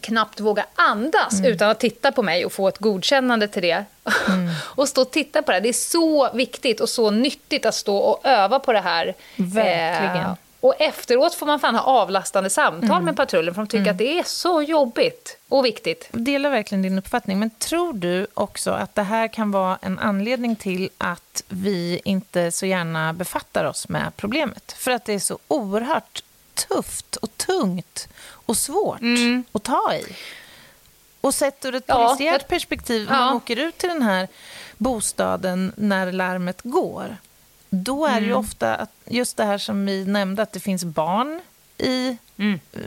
[0.00, 1.52] knappt vågar andas Mm.
[1.52, 3.84] utan att titta på mig och få ett godkännande till det.
[4.28, 4.50] Mm.
[4.64, 5.60] och stå och titta på det.
[5.60, 9.14] Det är så viktigt och så nyttigt att stå och öva på det här.
[9.36, 10.16] Verkligen.
[10.26, 13.04] Eh, och efteråt får man fan ha avlastande samtal Mm.
[13.04, 16.08] med patrullen för de tycker att det är så jobbigt och viktigt.
[16.12, 19.98] Jag delar verkligen din uppfattning, men tror du också att det här kan vara en
[19.98, 24.72] anledning till att vi inte så gärna befattar oss med problemet?
[24.78, 26.22] För att det är så oerhört
[26.54, 29.00] tufft och tungt och svårt
[29.52, 30.04] att ta i.
[31.20, 33.18] Och sett ur ett Ja, polisiärt perspektiv, Ja.
[33.18, 34.28] man åker ut till den här
[34.78, 37.16] bostaden när larmet går,
[37.70, 40.84] då är det ju ofta att just det här som vi nämnde, att det finns
[40.84, 41.40] barn
[41.78, 42.16] i,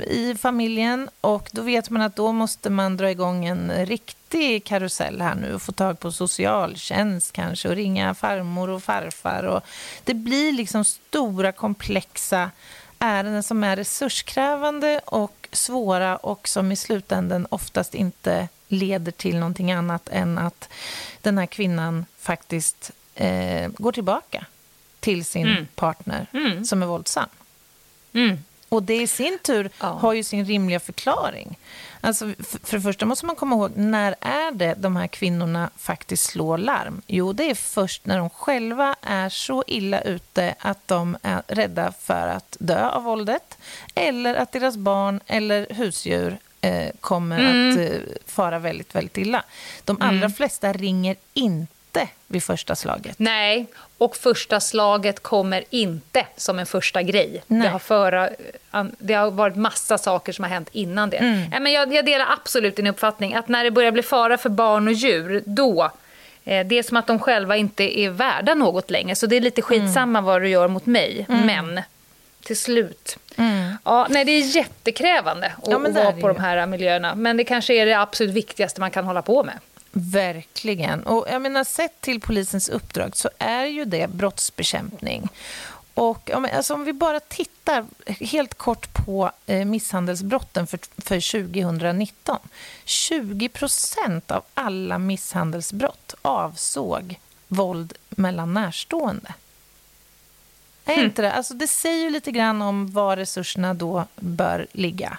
[0.08, 5.22] i familjen och då vet man att då måste man dra igång en riktig karusell
[5.22, 9.44] här nu och få tag på socialtjänst kanske och ringa farmor och farfar.
[9.44, 9.62] Och
[10.04, 12.52] det blir liksom stora komplexa
[13.00, 19.72] ärenden som är resurskrävande och svåra och som i slutänden oftast inte leder till någonting
[19.72, 20.70] annat än att
[21.22, 24.46] den här kvinnan faktiskt eh, går tillbaka
[25.00, 25.68] till sin Mm.
[25.76, 26.66] partner Mm.
[26.66, 27.30] som är våldsam.
[28.14, 28.38] Mm.
[28.70, 29.88] Och det i sin tur Ja.
[29.88, 31.58] har ju sin rimliga förklaring.
[32.02, 32.34] Alltså,
[32.64, 36.58] för det första måste man komma ihåg, när är det de här kvinnorna faktiskt slår
[36.58, 37.02] larm?
[37.08, 41.92] Jo, det är först när de själva är så illa ute att de är rädda
[41.92, 43.58] för att dö av våldet
[43.96, 49.44] eller att deras barn eller husdjur eh, kommer att eh, fara väldigt, väldigt illa.
[49.86, 51.77] De allra flesta ringer inte
[52.28, 53.20] vid första slaget.
[53.20, 53.66] Nej,
[53.98, 57.44] och första slaget kommer inte som en första grej.
[57.48, 57.62] Nej.
[57.62, 58.30] Det har, föra,
[58.98, 61.18] det har varit massa saker som har hänt innan det.
[61.18, 61.64] Mm.
[61.64, 64.88] Men jag, jag delar absolut din uppfattning att när det börjar bli fara för barn
[64.88, 65.92] och djur, då
[66.44, 69.16] eh, det är som att de själva inte är värda något längre.
[69.16, 71.26] Så det är lite skitsamma vad du gör mot mig.
[71.28, 71.82] Men
[72.44, 73.18] till slut.
[73.84, 76.34] Ja, nej, det är jättekrävande att, Ja, att vara på ju.
[76.34, 77.16] de här miljöerna.
[77.16, 79.60] Men det kanske är det absolut viktigaste man kan hålla på med.
[80.00, 81.04] Verkligen.
[81.04, 85.30] Och jag menar, sett till polisens uppdrag så är ju det brottsbekämpning.
[85.94, 92.38] Och alltså, om vi bara tittar helt kort på eh, misshandelsbrotten för, för 2019.
[92.86, 99.34] 20 procent av alla misshandelsbrott avsåg våld mellan närstående.
[100.86, 101.34] Är inte det?
[101.34, 105.18] Alltså, det säger ju lite grann om var resurserna då bör ligga.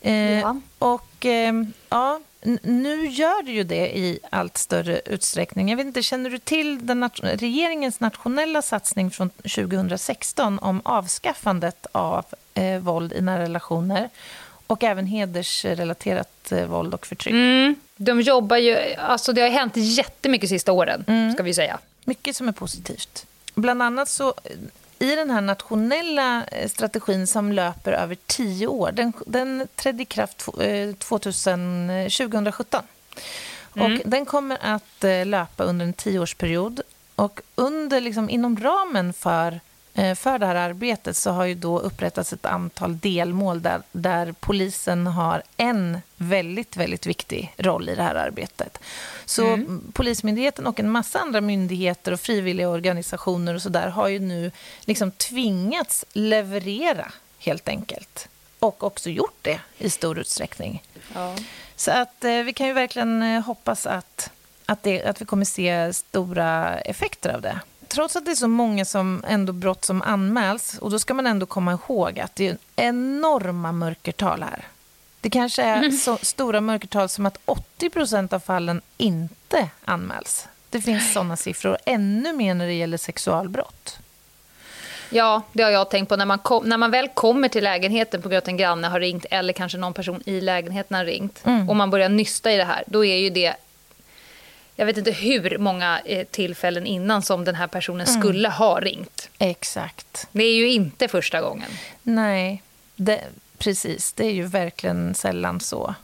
[0.00, 0.60] Eh, Ja.
[0.78, 1.54] Och eh,
[1.88, 2.20] ja,
[2.62, 5.68] nu gör det ju det i allt större utsträckning.
[5.68, 11.86] Jag vet inte, känner du till den nat- regeringens nationella satsning från 2016 om avskaffandet
[11.92, 12.24] av
[12.54, 14.08] eh, våld i nära relationer
[14.66, 17.32] och även hedersrelaterat eh, våld och förtryck?
[17.34, 21.32] Mm, de jobbar ju, alltså det har hänt jättemycket sista åren, Mm.
[21.32, 21.78] ska vi säga.
[22.04, 23.26] Mycket som är positivt.
[23.54, 24.34] Bland annat så
[25.00, 30.06] i den här nationella eh, strategin som löper över tio år, den, den trädde i
[30.06, 32.82] kraft tw- eh, 2000, eh, 2017.
[33.70, 36.80] Och den kommer att löpa under en tioårsperiod.
[37.16, 39.60] Och under, liksom, inom ramen för,
[40.14, 45.06] för det här arbetet så har ju då upprättats ett antal delmål där, där polisen
[45.06, 48.78] har en väldigt, väldigt viktig roll i det här arbetet.
[49.24, 49.82] Så mm.
[49.92, 54.50] Polismyndigheten och en massa andra myndigheter och frivilliga organisationer och så där har ju nu
[54.80, 58.28] liksom tvingats leverera helt enkelt.
[58.58, 60.82] Och också gjort det i stor utsträckning.
[61.14, 61.36] Ja.
[61.76, 64.30] Så att eh, vi kan ju verkligen eh, hoppas att,
[64.66, 67.60] att, det, att vi kommer se stora effekter av det.
[67.90, 71.26] Trots att det är så många som ändå brott som anmäls, och då ska man
[71.26, 74.64] ändå komma ihåg att det är enorma mörkertal här.
[75.20, 80.48] Det kanske är så stora mörkertal som att 80% av fallen inte anmäls.
[80.70, 83.98] Det finns såna siffror, ännu mer när det gäller sexualbrott.
[85.10, 86.16] Ja, det har jag tänkt på.
[86.16, 88.88] När man, kom, när man väl kommer till lägenheten på grund av att en granne
[88.88, 92.56] har ringt eller kanske någon person i lägenheten har ringt och man börjar nysta i
[92.56, 93.54] det här, då är ju det
[94.80, 99.28] jag vet inte hur många eh, tillfällen innan som den här personen skulle ha ringt.
[99.38, 100.26] Exakt.
[100.32, 101.70] Det är ju inte första gången.
[102.02, 102.62] Nej,
[102.96, 103.20] det,
[103.58, 104.12] precis.
[104.12, 105.94] Det är ju verkligen sällan så.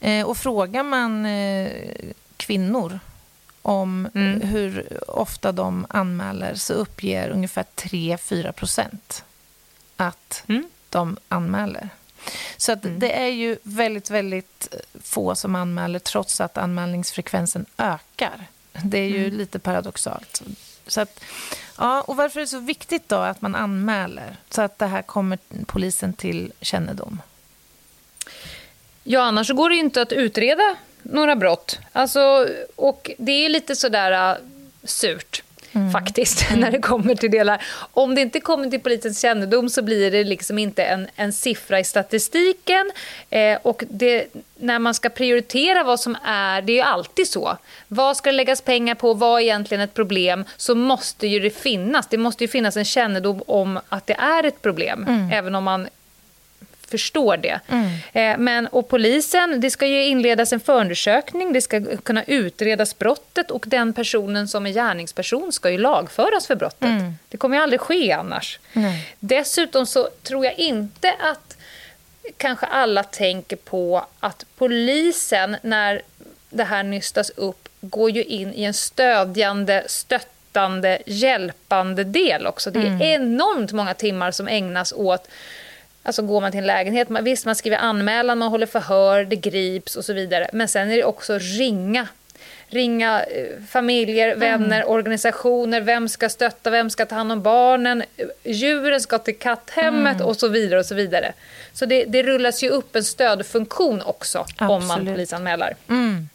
[0.00, 1.70] Eh, och frågar man eh,
[2.36, 2.98] kvinnor
[3.62, 4.40] om Mm.
[4.40, 9.24] hur ofta de anmäler så uppger ungefär 3-4 procent
[9.96, 10.70] att Mm.
[10.88, 11.88] de anmäler.
[12.56, 18.46] Så att det är ju väldigt, väldigt få som anmäler trots att anmälningsfrekvensen ökar.
[18.72, 20.42] Det är ju lite paradoxalt.
[20.86, 21.20] Så att,
[21.78, 25.02] ja, och varför är det så viktigt då att man anmäler så att det här
[25.02, 27.22] kommer polisen till kännedom?
[29.04, 31.78] Ja, annars går det ju inte att utreda några brott.
[31.92, 34.38] Alltså, och det är lite sådär uh,
[34.84, 35.42] surt.
[35.72, 35.92] Mm.
[35.92, 36.60] faktiskt, mm.
[36.60, 37.62] när det kommer till delar.
[37.92, 41.80] Om det inte kommer till polisens kännedom så blir det liksom inte en, en siffra
[41.80, 42.90] i statistiken.
[43.30, 44.26] Eh, och det,
[44.58, 47.56] när man ska prioritera vad som är, det är ju alltid så.
[47.88, 50.44] Vad ska det läggas pengar på, vad är egentligen ett problem?
[50.56, 54.44] Så måste ju det finnas, det måste ju finnas en kännedom om att det är
[54.44, 55.04] ett problem.
[55.08, 55.30] Mm.
[55.32, 55.88] Även om man
[56.90, 57.60] förstår det.
[57.68, 57.90] Mm.
[58.12, 63.50] Eh, men, och polisen, det ska ju inledas en förundersökning, det ska kunna utredas brottet
[63.50, 66.82] och den personen som är gärningsperson ska ju lagföras för brottet.
[66.82, 67.14] Mm.
[67.28, 68.58] Det kommer ju aldrig ske annars.
[68.72, 68.92] Mm.
[69.18, 71.56] Dessutom så tror jag inte att
[72.36, 76.02] kanske alla tänker på att polisen, när
[76.50, 82.70] det här nystas upp, går ju in i en stödjande, stöttande, hjälpande del också.
[82.70, 83.02] Det är mm.
[83.02, 85.28] enormt många timmar som ägnas åt
[86.02, 89.36] Alltså går man till en lägenhet, man, visst man skriver anmälan, man håller förhör, det
[89.36, 90.50] grips och så vidare.
[90.52, 92.08] Men sen är det också ringa.
[92.66, 94.40] Ringa eh, familjer, mm.
[94.40, 94.88] vänner, mm.
[94.88, 98.02] organisationer, vem ska stötta, vem ska ta hand om barnen,
[98.44, 100.26] djuren ska till katthemmet mm.
[100.26, 100.80] och så vidare.
[100.80, 101.32] och Så vidare.
[101.72, 104.70] Så det, det rullas ju upp en stödfunktion också Absolut.
[104.70, 105.76] om man polisanmäler.
[105.88, 106.28] Mm.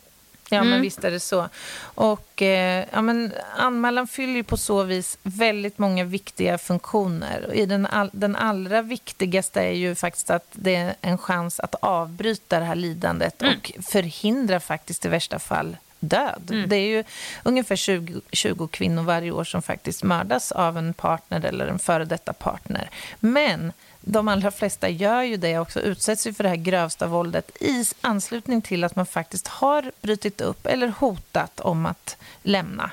[0.56, 0.72] Ja, mm.
[0.72, 1.50] men visst är det så.
[1.80, 7.46] Och eh, ja, men anmälan fyller på så vis väldigt många viktiga funktioner.
[7.48, 11.60] Och i den, all, den allra viktigaste är ju faktiskt att det är en chans
[11.60, 13.54] att avbryta det här lidandet mm.
[13.58, 16.52] och förhindra faktiskt i värsta fall död.
[16.52, 16.70] Mm.
[16.70, 17.04] Det är ju
[17.44, 22.06] ungefär 20, 20 kvinnor varje år som faktiskt mördas av en partner eller en före
[22.06, 22.89] detta partner.
[23.20, 23.74] Men
[24.06, 28.62] de allra flesta gör ju det också, utsätts för det här grövsta våldet i anslutning
[28.62, 32.91] till att man faktiskt har brutit upp eller hotat om att lämna.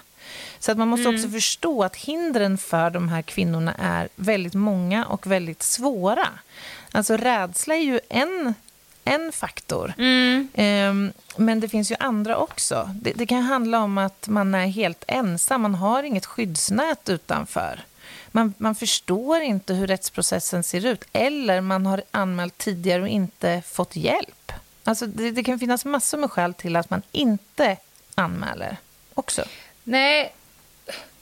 [0.59, 1.15] Så att man måste mm.
[1.15, 6.29] också förstå att hindren för de här kvinnorna är väldigt många och väldigt svåra.
[6.93, 8.55] Alltså rädsla är ju en,
[9.05, 9.93] en faktor.
[9.99, 10.49] Mm.
[10.57, 12.91] Um, men det finns ju andra också.
[12.95, 17.81] Det, det kan handla om att man är helt ensam, man har inget skyddsnät utanför
[18.33, 23.63] man, man förstår inte hur rättsprocessen ser ut eller man har anmält tidigare och inte
[23.67, 24.53] fått hjälp.
[24.85, 27.77] Alltså det, det kan finnas massor med skäl till att man inte
[28.15, 28.77] anmäler
[29.15, 29.45] också.
[29.85, 30.35] Nej,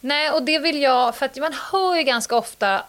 [0.01, 1.17] nej och det vill jag...
[1.17, 2.83] För att man hör ju ganska ofta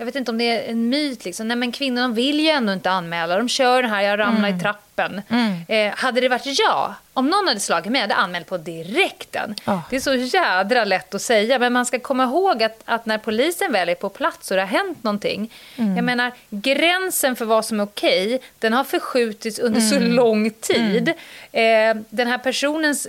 [0.00, 1.48] jag vet inte om det är en myt, liksom.
[1.48, 3.36] Nej, men kvinnorna vill ju ändå inte anmäla.
[3.36, 4.58] De kör den här, jag ramlar mm.
[4.58, 5.22] i trappen.
[5.28, 5.64] Mm.
[5.68, 9.54] Eh, hade det varit jag, om någon hade slagit mig, hade jag anmält på direkten.
[9.66, 9.80] Oh.
[9.90, 13.18] Det är så jädra lätt att säga, men man ska komma ihåg att, att när
[13.18, 15.52] polisen väl är på plats och det har hänt någonting.
[15.76, 15.96] Mm.
[15.96, 20.12] Jag menar, gränsen för vad som är okej, den har förskjutits under så mm.
[20.12, 21.12] lång tid.
[21.52, 21.98] Mm.
[21.98, 23.08] Eh, den här personens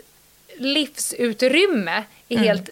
[0.57, 2.47] livsutrymme är mm.
[2.47, 2.69] helt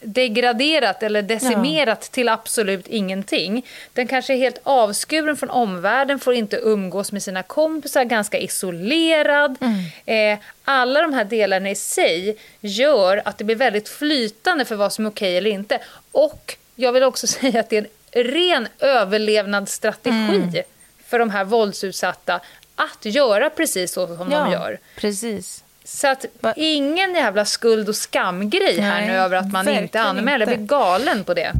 [0.00, 2.14] degraderat eller decimerat ja.
[2.14, 3.66] till absolut ingenting.
[3.92, 9.56] Den kanske är helt avskuren från omvärlden, får inte umgås med sina kompisar, ganska isolerad.
[9.60, 10.32] Mm.
[10.34, 14.92] Eh, alla de här delarna i sig gör att det blir väldigt flytande för vad
[14.92, 15.78] som är okej eller inte.
[16.12, 20.62] Och jag vill också säga att det är en ren överlevnadsstrategi mm.
[21.06, 22.40] för de här våldsutsatta
[22.74, 24.78] att göra precis så som ja, de gör.
[24.96, 25.64] Precis.
[25.84, 30.46] Så att ingen jävla skuld och skamgrej här Nej, nu över att man inte anmäler.
[30.46, 31.52] Jag blir galen på det.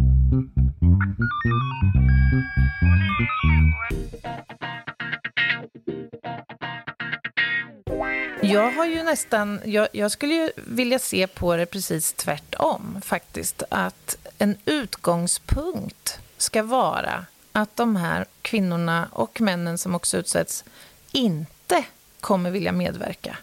[8.45, 13.63] Jag har ju nästan, jag, jag, skulle ju vilja se på det precis tvärtom faktiskt.
[13.69, 20.65] Att en utgångspunkt ska vara att de här kvinnorna och männen som också utsätts
[21.13, 21.85] inte
[22.21, 23.37] kommer vilja medverka.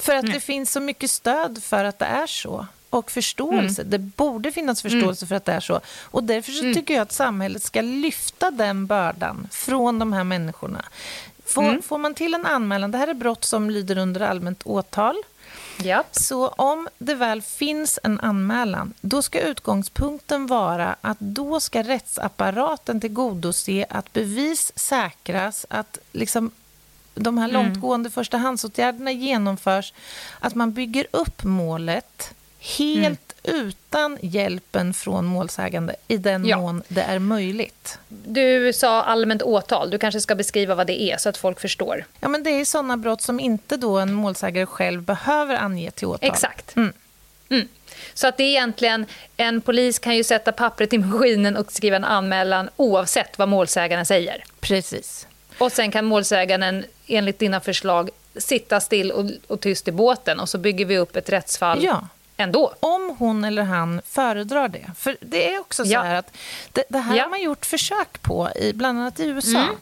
[0.00, 0.32] För att Nej.
[0.32, 2.66] det finns så mycket stöd för att det är så.
[2.90, 3.82] Och förståelse.
[3.82, 3.90] Mm.
[3.90, 5.28] Det borde finnas förståelse mm.
[5.28, 5.80] för att det är så.
[6.02, 6.74] Och därför så mm.
[6.74, 10.84] tycker jag att samhället ska lyfta den bördan från de här människorna.
[11.44, 11.82] Får, mm.
[11.82, 15.16] får man till en anmälan, det här är brott som lyder under allmänt åtal.
[15.82, 16.04] Ja.
[16.10, 23.00] Så om det väl finns en anmälan, då ska utgångspunkten vara att då ska rättsapparaten
[23.00, 26.50] tillgodose att bevis säkras, att liksom
[27.14, 27.62] de här mm.
[27.62, 29.92] långtgående förstahandsåtgärderna genomförs,
[30.38, 33.66] att man bygger upp målet helt mm.
[33.66, 36.56] utan hjälpen från målsägande i den ja.
[36.56, 37.98] mån det är möjligt.
[38.08, 39.90] Du sa allmänt åtal.
[39.90, 42.04] Du kanske ska beskriva vad det är så att folk förstår.
[42.20, 46.06] Ja, men det är sådana brott som inte då en målsägare själv behöver ange till
[46.06, 46.30] åtal.
[46.30, 46.76] Exakt.
[46.76, 46.92] Mm.
[47.48, 47.68] Mm.
[48.14, 49.06] Så att det är egentligen,
[49.36, 54.06] en polis kan ju sätta pappret i maskinen och skriva en anmälan oavsett vad målsägaren
[54.06, 54.44] säger.
[54.60, 55.26] Precis.
[55.60, 60.48] Och sen kan målsägaren enligt dina förslag sitta still och, och tyst i båten och
[60.48, 62.08] så bygger vi upp ett rättsfall ja.
[62.36, 62.74] ändå.
[62.80, 64.90] Om hon eller han föredrar det.
[64.98, 66.02] För det är också så Ja.
[66.02, 66.36] här att
[66.72, 67.22] det, det här Ja.
[67.22, 69.58] har man gjort försök på, i, bland annat i USA.
[69.58, 69.74] Mm.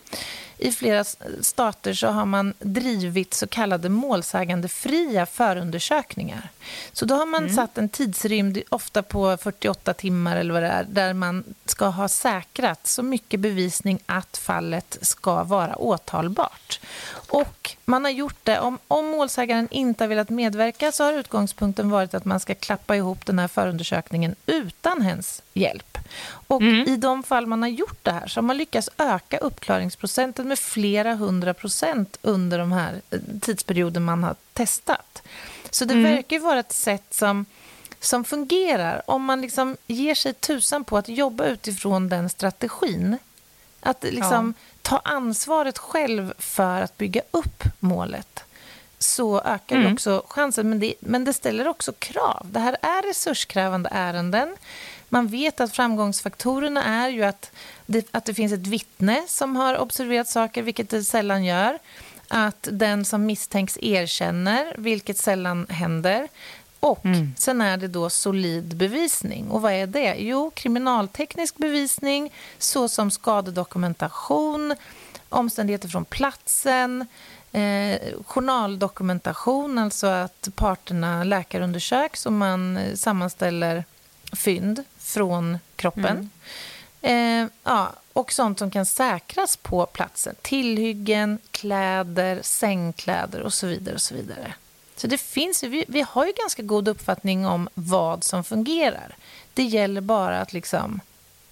[0.58, 1.04] I flera
[1.40, 6.48] stater så har man drivit så kallade målsägandefria förundersökningar.
[6.92, 7.54] Så då har man Mm.
[7.56, 12.08] satt en tidsrymd, ofta på 48 timmar eller vad det är, där man ska ha
[12.08, 16.80] säkrat så mycket bevisning att fallet ska vara åtalbart.
[17.30, 21.90] Och man har gjort det, om, om målsägaren inte har velat medverka så har utgångspunkten
[21.90, 25.98] varit att man ska klappa ihop den här förundersökningen utan hens hjälp.
[26.30, 30.47] Och i de fall man har gjort det här så har man lyckats öka uppklaringsprocenten
[30.48, 35.22] med flera hundra procent under de här eh, tidsperioden man har testat.
[35.70, 37.46] Så det verkar ju vara ett sätt som,
[38.00, 43.18] som fungerar om man liksom ger sig tusan på att jobba utifrån den strategin.
[43.80, 48.44] Att liksom ta ansvaret själv för att bygga upp målet
[48.98, 50.68] så ökar ju också chansen.
[50.68, 52.46] Men det, men det ställer också krav.
[52.50, 54.56] Det här är resurskrävande ärenden.
[55.08, 57.50] Man vet att framgångsfaktorerna är ju att
[57.86, 61.78] det, att det finns ett vittne som har observerat saker, vilket det sällan gör.
[62.28, 66.28] Att den som misstänks erkänner, vilket sällan händer.
[66.80, 67.04] Och
[67.36, 69.50] sen är det då solid bevisning.
[69.50, 70.14] Och vad är det?
[70.18, 74.74] Jo, kriminalteknisk bevisning såsom skadedokumentation,
[75.28, 77.06] omständigheter från platsen,
[77.52, 83.84] eh, journaldokumentation, alltså att parterna läkarundersöks och man eh, sammanställer
[84.32, 86.30] fynd från kroppen.
[87.02, 90.34] Eh, ja, och sånt som kan säkras på platsen.
[90.42, 93.94] Tillhyggen, kläder, sängkläder och så vidare.
[93.94, 94.54] och Så vidare.
[94.96, 99.16] Så det finns, vi, vi har ju ganska god uppfattning om vad som fungerar.
[99.54, 101.00] Det gäller bara att liksom,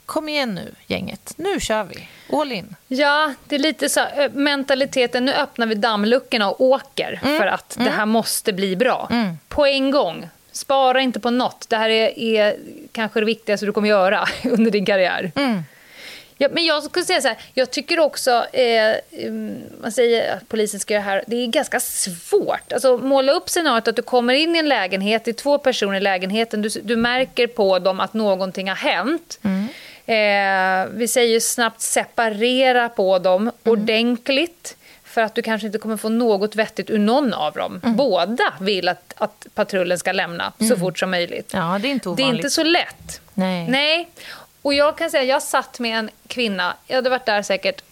[0.07, 2.77] kom igen nu gänget, nu kör vi, all in.
[2.89, 7.77] Ja, det är lite så eh, mentaliteten, nu öppnar vi dammluckorna och åker för att
[7.79, 9.09] det här måste bli bra.
[9.49, 10.29] På en gång.
[10.57, 11.67] Spara inte på något.
[11.69, 12.57] Det här är, är
[12.93, 15.33] kanske det viktigaste du kommer göra under din karriär.
[16.39, 18.97] Ja, men jag skulle säga så här, jag tycker också, eh,
[19.83, 22.73] man säger att polisen ska göra det här, det är ganska svårt.
[22.73, 25.97] Alltså måla upp scenariot att du kommer in i en lägenhet, det är två personer
[25.97, 29.39] i lägenheten, du, du märker på dem att någonting har hänt.
[30.07, 34.76] Eh, vi säger snabbt separera på dem ordentligt.
[35.17, 37.81] För att du kanske inte kommer få något vettigt ur någon av dem.
[37.85, 41.51] Båda vill att, att patrullen ska lämna så fort som möjligt.
[41.53, 43.21] Ja, det är inte Det är inte så lätt.
[43.35, 43.69] Nej.
[43.69, 44.09] Nej.
[44.63, 47.83] Och jag kan säga, jag satt med en kvinna, jag hade varit där säkert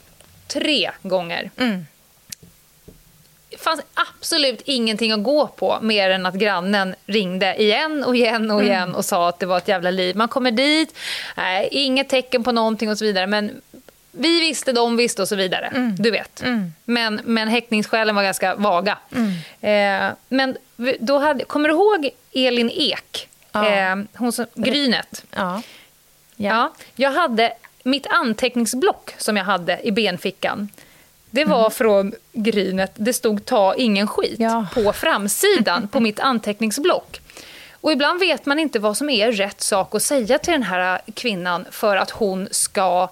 [0.47, 1.51] tre gånger.
[1.57, 1.87] Mm.
[3.51, 8.51] Det fanns absolut ingenting att gå på mer än att grannen ringde igen och igen
[8.51, 8.95] och igen Mm.
[8.95, 10.17] och sa att det var ett jävla liv.
[10.17, 10.97] Man kommer dit,
[11.37, 13.27] nej, inget tecken på någonting och så vidare.
[13.27, 13.61] Men
[14.17, 15.67] vi visste, de visste och så vidare.
[15.67, 15.97] Mm.
[15.99, 16.43] Du vet.
[16.85, 18.99] Men, men häktningsskälen var ganska vaga.
[19.15, 20.11] Mm.
[20.11, 20.57] Eh, men
[21.01, 23.29] då hade, kommer du ihåg Elin Ek?
[23.53, 23.69] Ja.
[23.69, 25.25] Eh, hon som, Grynet.
[25.31, 25.63] Ja.
[26.37, 26.73] Ja.
[26.95, 27.53] jag hade
[27.83, 30.69] mitt anteckningsblock som jag hade i benfickan.
[31.31, 32.93] Det var från Grynet.
[32.95, 34.67] Det stod ta ingen skit Ja.
[34.75, 37.21] på framsidan på mitt anteckningsblock.
[37.73, 41.01] Och ibland vet man inte vad som är rätt sak att säga till den här
[41.15, 43.09] kvinnan för att hon ska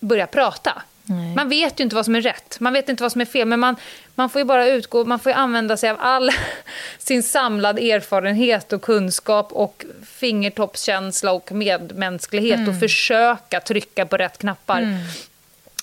[0.00, 0.82] börja prata.
[1.06, 1.34] Nej.
[1.34, 3.48] Man vet ju inte vad som är rätt, man vet inte vad som är fel,
[3.48, 3.76] men man,
[4.14, 6.30] man får ju bara utgå, man får använda sig av all
[6.98, 14.98] sin samlad erfarenhet och kunskap och fingertoppskänsla och medmänsklighet och försöka trycka på rätt knappar.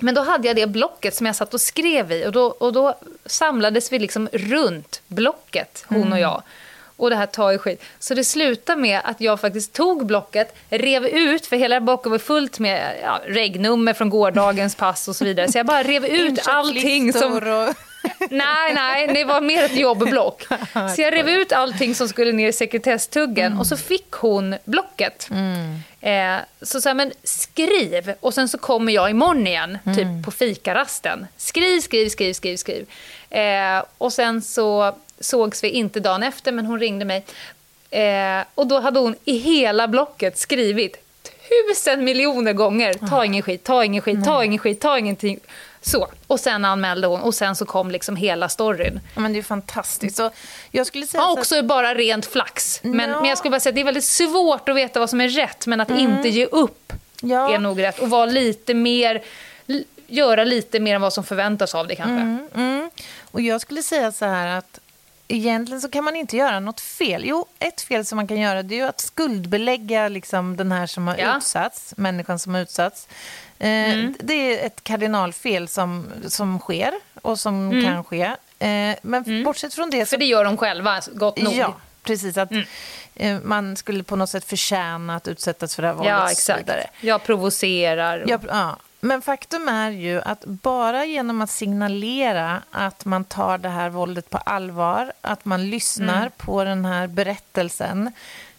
[0.02, 2.74] Men då hade jag det blocket som jag satt och skrev i och då, och
[2.74, 6.44] då samlades vi liksom runt blocket, hon och jag.
[7.02, 7.84] Och det här tar ju skit.
[8.00, 12.18] Så det slutade med att jag faktiskt tog blocket, rev ut, för hela blocket var
[12.18, 15.52] fullt med ja, regnummer från gårdagens pass och så vidare.
[15.52, 17.34] Så jag bara rev ut allting som...
[17.34, 17.76] Och...
[18.30, 20.44] Nej, nej, det var mer ett jobblock.
[20.96, 25.30] Så jag rev ut allting som skulle ner i sekretesstuggen och så fick hon blocket.
[26.02, 31.28] Eh, så sa men skriv och sen så kommer jag imorgon igen, typ på fikarasten.
[31.38, 32.86] Skriv, skriv, skriv, skriv, skriv.
[33.30, 37.26] Eh, och sen så sågs vi inte dagen efter, men hon ringde mig.
[37.90, 40.96] Eh, och då hade hon i hela blocket skrivit
[41.70, 42.94] tusen miljoner gånger.
[43.10, 45.40] Ta ingen skit, ta ingen skit, ta ingen skit, ta ingenting.
[45.82, 46.08] Så.
[46.28, 49.00] Och sen anmälde hon och sen så kom liksom hela storyn.
[49.16, 50.18] Ja, men det är fantastiskt.
[50.18, 50.30] Så
[50.72, 52.80] jag skulle säga Ja, så att- också bara rent flax.
[52.84, 53.20] Men, Ja.
[53.22, 55.30] men jag skulle bara säga att det är väldigt svårt att veta vad som är
[55.30, 57.54] rätt, men att inte ge upp Ja.
[57.54, 58.00] är nog rätt.
[58.00, 59.22] Och vara lite mer,
[60.08, 62.38] göra lite mer än vad som förväntas av dig kanske.
[62.62, 62.90] Mm.
[63.32, 64.80] Och jag skulle säga så här att
[65.36, 67.26] egentligen så kan man inte göra något fel.
[67.26, 71.08] Jo, ett fel som man kan göra det är att skuldbelägga liksom den här som
[71.08, 71.38] har Ja.
[71.38, 73.08] utsatts, människan som har utsatts.
[73.60, 78.36] Eh, Det är ett kardinalfel som, som sker och som kan ske.
[78.60, 81.54] Eh, men bortsett från det så För det gör de själva, gott nog.
[81.54, 82.38] Ja, precis.
[82.38, 83.42] Att mm.
[83.44, 86.12] man skulle på något sätt förtjäna att utsättas för det här våldet.
[86.12, 86.70] Ja, exakt.
[87.02, 88.20] Jag provocerar.
[88.20, 88.30] Och...
[88.30, 88.78] Jag, ja.
[89.04, 94.30] Men faktum är ju att bara genom att signalera att man tar det här våldet
[94.30, 96.32] på allvar, att man lyssnar mm.
[96.38, 98.08] på den här berättelsen,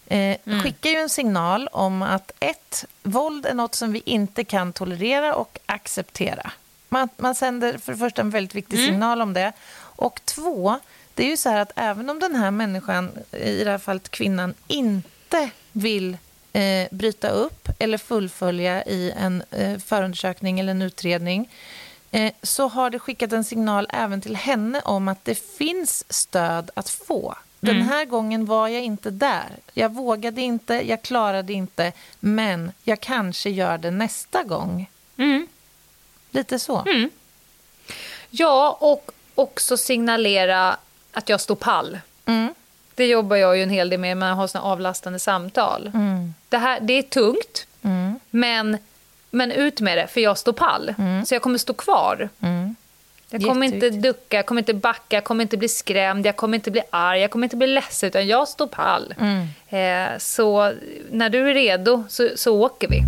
[0.07, 0.63] eh, mm.
[0.63, 5.35] skickar ju en signal om att ett, våld är något som vi inte kan tolerera
[5.35, 6.53] och acceptera.
[6.89, 8.91] Man, man sänder för det första en väldigt viktig mm.
[8.91, 9.53] signal om det.
[9.79, 10.79] Och två,
[11.15, 14.09] det är ju så här att även om den här människan, i det här fallet
[14.09, 16.17] kvinnan, inte vill
[16.53, 21.51] eh, bryta upp eller fullfölja i en eh, förundersökning eller en utredning
[22.11, 26.71] eh, så har det skickat en signal även till henne om att det finns stöd
[26.75, 27.35] att få.
[27.61, 27.89] Den mm.
[27.89, 29.51] här gången var jag inte där.
[29.73, 34.91] Jag vågade inte, jag klarade inte, men jag kanske gör det nästa gång.
[35.17, 35.47] Mm.
[36.31, 36.79] Lite så.
[36.79, 37.11] Mm.
[38.31, 40.77] Ja, och också signalera
[41.13, 41.99] att jag står pall.
[42.27, 42.55] Mm.
[42.95, 45.91] Det jobbar jag ju en hel del med jag har såna avlastande samtal.
[45.95, 46.35] Mm.
[46.53, 48.21] Det, här, det är tungt, mm.
[48.31, 48.79] men,
[49.31, 50.95] men ut med det, för jag står pall.
[50.99, 51.27] Mm.
[51.27, 52.29] Så jag kommer stå kvar.
[52.41, 52.77] Mm.
[53.31, 56.55] Jag kommer inte ducka, jag kommer inte backa, jag kommer inte bli skrämd, jag kommer
[56.55, 59.15] inte bli arg, jag kommer inte bli ledsen, utan jag står pall.
[59.21, 59.47] Mm.
[59.69, 60.73] Eh, så
[61.11, 63.03] när du är redo så, så åker vi.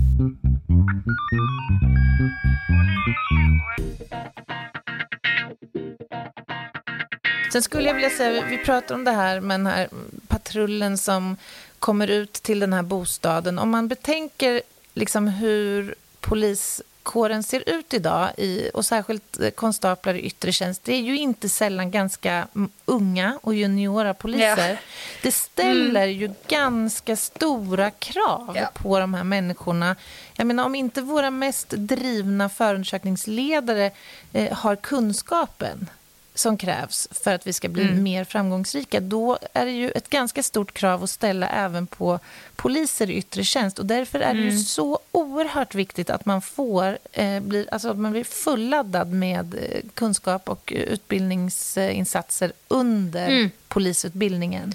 [7.53, 9.89] Sen skulle jag vilja säga, vi pratar om det här med den här
[10.29, 11.37] patrullen som
[11.85, 13.59] kommer ut till den här bostaden.
[13.59, 14.63] Om man betänker
[14.95, 21.01] liksom hur poliskåren ser ut idag, i, och särskilt konstaplar i yttre tjänst, det är
[21.01, 22.49] ju inte sällan ganska
[22.85, 24.71] unga och juniora poliser.
[24.71, 24.77] Ja.
[25.23, 26.19] Det ställer mm.
[26.19, 28.71] ju ganska stora krav ja.
[28.75, 29.97] på de här människorna.
[30.35, 33.91] Jag menar, om inte våra mest drivna förundersökningsledare
[34.33, 35.89] eh, har kunskapen
[36.35, 38.03] som krävs för att vi ska bli mm.
[38.03, 42.19] mer framgångsrika, då är det ju ett ganska stort krav att ställa även på
[42.57, 43.79] poliser i yttre tjänst.
[43.79, 44.61] Och därför är det ju mm.
[44.61, 49.81] så oerhört viktigt att man får eh, blir, alltså att man blir fulladdad med eh,
[49.95, 53.51] kunskap och utbildningsinsatser under mm.
[53.69, 54.75] polisutbildningen.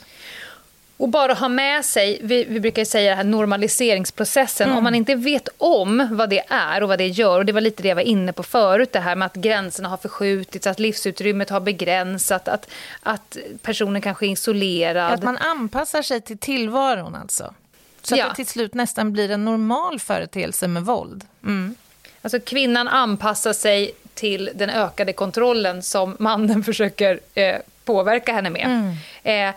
[0.99, 4.77] Och bara ha med sig, vi, vi brukar säga här normaliseringsprocessen, mm.
[4.77, 7.61] om man inte vet om vad det är och vad det gör, och det var
[7.61, 10.79] lite det jag var inne på förut, det här med att gränserna har förskjutits, att
[10.79, 12.69] livsutrymmet har begränsat, att,
[13.03, 15.13] att personen kanske är isolerad.
[15.13, 17.53] Att man anpassar sig till tillvaron alltså?
[18.01, 18.29] Så att ja.
[18.29, 21.25] det till slut nästan blir en normal företeelse med våld?
[21.43, 21.75] Mm.
[22.21, 28.65] Alltså kvinnan anpassar sig till den ökade kontrollen som mannen försöker eh, påverka henne med.
[28.65, 29.49] Mm.
[29.49, 29.55] Eh,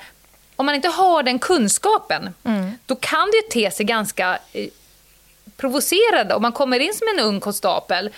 [0.62, 2.72] om man inte har den kunskapen, mm.
[2.86, 4.68] då kan det ju te sig ganska eh,
[5.56, 8.10] provocerande om man kommer in som en ung konstapel.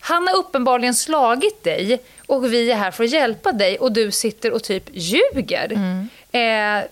[0.00, 4.10] Han har uppenbarligen slagit dig och vi är här för att hjälpa dig och du
[4.10, 5.72] sitter och typ ljuger.
[5.72, 6.08] Mm.
[6.32, 6.84] Eh,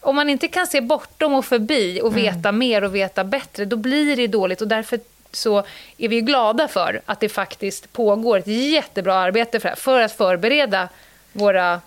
[0.00, 2.22] om man inte kan se bortom och förbi och mm.
[2.22, 2.58] veta mm.
[2.58, 4.60] mer och veta bättre, då blir det dåligt.
[4.60, 5.00] Och därför
[5.32, 5.64] så
[5.98, 10.88] är vi glada för att det faktiskt pågår ett jättebra arbete för, för att förbereda
[11.32, 11.80] våra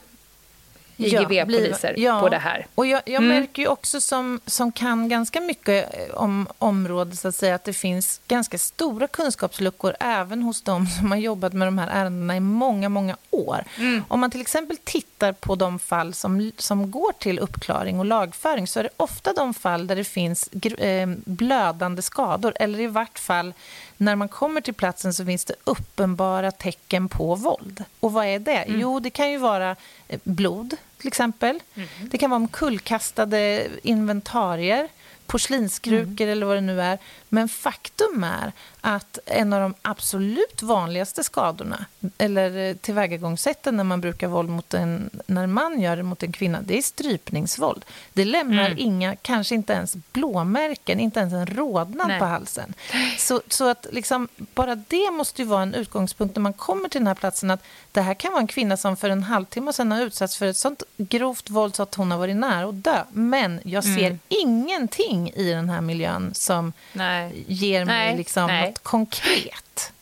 [1.03, 2.67] IGV-poliser ja, på det här.
[2.75, 3.27] Och jag, jag mm.
[3.39, 7.63] märker ju också som, som kan ganska mycket eh, om området så att säga att
[7.63, 12.35] det finns ganska stora kunskapsluckor även hos de som har jobbat med de här ärendena
[12.35, 13.63] i många, många år.
[13.77, 14.03] Mm.
[14.07, 18.67] Om man till exempel tittar på de fall som, som går till uppklaring och lagföring
[18.67, 23.19] så är det ofta de fall där det finns eh, blödande skador eller i vart
[23.19, 23.53] fall
[23.97, 27.83] när man kommer till platsen så finns det uppenbara tecken på våld.
[27.99, 28.57] Och vad är det?
[28.57, 28.79] Mm.
[28.79, 29.75] Jo, det kan ju vara
[30.07, 31.59] eh, blod, till exempel.
[31.75, 31.87] Mm.
[32.11, 34.89] Det kan vara omkullkastade inventarier
[35.27, 36.31] porslinskrukor mm.
[36.31, 36.97] eller vad det nu är.
[37.33, 41.85] Men faktum är att en av de absolut vanligaste skadorna
[42.17, 46.31] eller eh, tillvägagångssätten när man brukar våld mot en, när man gör det mot en
[46.31, 47.85] kvinna, det är strypningsvåld.
[48.13, 48.77] Det lämnar mm.
[48.77, 52.19] inga, kanske inte ens blåmärken, inte ens en rodnad Nej.
[52.19, 52.73] på halsen.
[53.17, 57.01] Så, så att liksom, bara det måste ju vara en utgångspunkt när man kommer till
[57.01, 59.91] den här platsen att det här kan vara en kvinna som för en halvtimme sedan
[59.91, 63.03] har utsatts för ett sånt grovt våld så att hon har varit nära att dö.
[63.11, 64.19] Men jag ser mm.
[64.27, 67.22] ingenting i den här miljön som Nej.
[67.47, 68.17] Ger mig Nej.
[68.17, 68.67] Liksom Nej.
[68.67, 69.93] något konkret.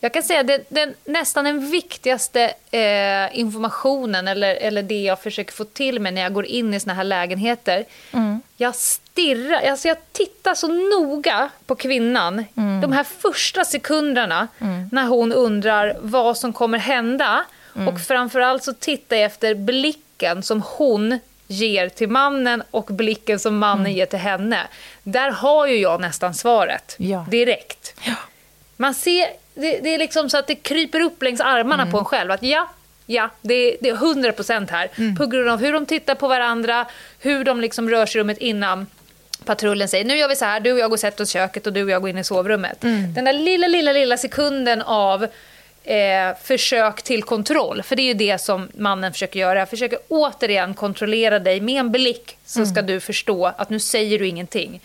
[0.00, 5.52] Jag kan säga att den, nästan den viktigaste eh, informationen eller, eller det jag försöker
[5.52, 7.84] få till mig när jag går in i såna här lägenheter.
[8.12, 8.40] Mm.
[8.56, 12.80] Jag stirrar, alltså jag tittar så noga på kvinnan mm.
[12.80, 14.88] de här första sekunderna mm.
[14.92, 17.44] när hon undrar vad som kommer hända.
[17.76, 17.88] Mm.
[17.88, 23.58] Och framförallt så tittar jag efter blicken som hon ger till mannen och blicken som
[23.58, 23.92] mannen mm.
[23.92, 24.60] ger till henne.
[25.02, 27.26] Där har ju jag nästan svaret ja.
[27.30, 27.94] direkt.
[28.02, 28.14] Ja.
[28.76, 31.92] Man ser, det, det, är liksom så att det kryper upp längs armarna mm.
[31.92, 32.30] på en själv.
[32.30, 32.68] Att ja,
[33.08, 34.88] Ja, det, det är 100 procent här.
[34.96, 35.16] Mm.
[35.16, 36.86] På grund av hur de tittar på varandra,
[37.18, 38.86] hur de liksom rör sig i rummet innan
[39.44, 41.32] patrullen säger nu gör vi så här, du och jag går och sätter oss i
[41.32, 42.84] köket och du och jag går in i sovrummet.
[42.84, 43.14] Mm.
[43.14, 45.26] Den där lilla, lilla, lilla sekunden av
[45.86, 49.58] eh, försök till kontroll, för det är ju det som mannen försöker göra.
[49.58, 52.70] Jag försöker återigen kontrollera dig med en blick så Mm.
[52.70, 54.80] ska du förstå att nu säger du ingenting.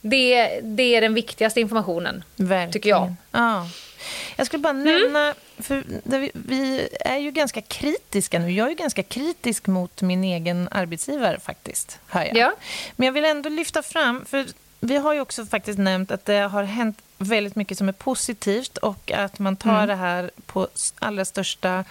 [0.00, 2.72] Det, det är den viktigaste informationen, Verkligen.
[2.72, 3.14] tycker jag.
[3.32, 3.68] Ja.
[4.36, 8.50] Jag skulle bara nämna, för där vi, vi är ju ganska kritiska nu.
[8.52, 12.36] Jag är ju ganska kritisk mot min egen arbetsgivare faktiskt, hör jag.
[12.36, 12.52] Ja.
[12.96, 14.46] Men jag vill ändå lyfta fram, för
[14.80, 18.78] vi har ju också faktiskt nämnt att det har hänt väldigt mycket som är positivt
[18.78, 20.68] och att man tar det här på
[20.98, 21.84] allra största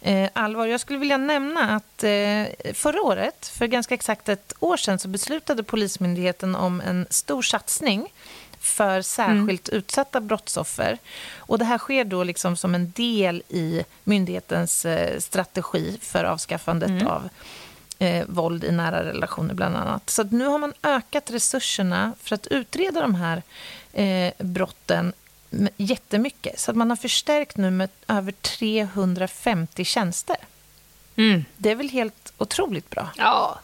[0.00, 0.66] eh, allvar.
[0.66, 5.08] Jag skulle vilja nämna att eh, förra året, för ganska exakt ett år sedan, så
[5.08, 8.12] beslutade Polismyndigheten om en stor satsning
[8.60, 10.98] för särskilt utsatta brottsoffer.
[11.36, 17.06] Och det här sker då liksom som en del i myndighetens eh, strategi för avskaffandet
[17.06, 17.28] av
[17.98, 20.10] eh, våld i nära relationer bland annat.
[20.10, 23.42] Så nu har man ökat resurserna för att utreda de här
[23.92, 25.12] eh, brotten
[25.76, 26.60] jättemycket.
[26.60, 30.36] Så att man har förstärkt nu med över 350 tjänster.
[31.16, 31.44] Mm.
[31.56, 33.08] Det är väl helt otroligt bra.
[33.16, 33.60] Ja,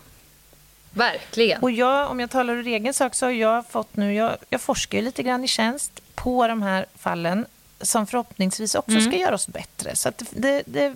[0.90, 1.62] verkligen.
[1.62, 4.60] Och jag, om jag talar ur egen sak så har jag fått nu, jag, jag
[4.60, 7.46] forskar ju lite grann i tjänst på de här fallen
[7.80, 9.96] som förhoppningsvis också ska göra oss bättre.
[9.96, 10.94] Så det, det,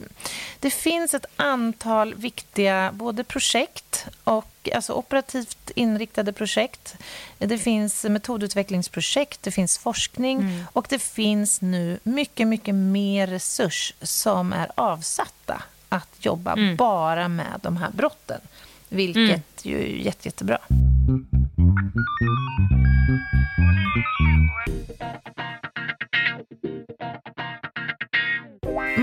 [0.60, 6.96] det, finns ett antal viktiga både projekt och alltså operativt inriktade projekt.
[7.38, 14.52] Det finns metodutvecklingsprojekt, det finns forskning och det finns nu mycket, mycket mer resurs som
[14.52, 18.40] är avsatta att jobba bara med de här brotten.
[18.88, 20.58] Vilket ju är jätte, jättebra.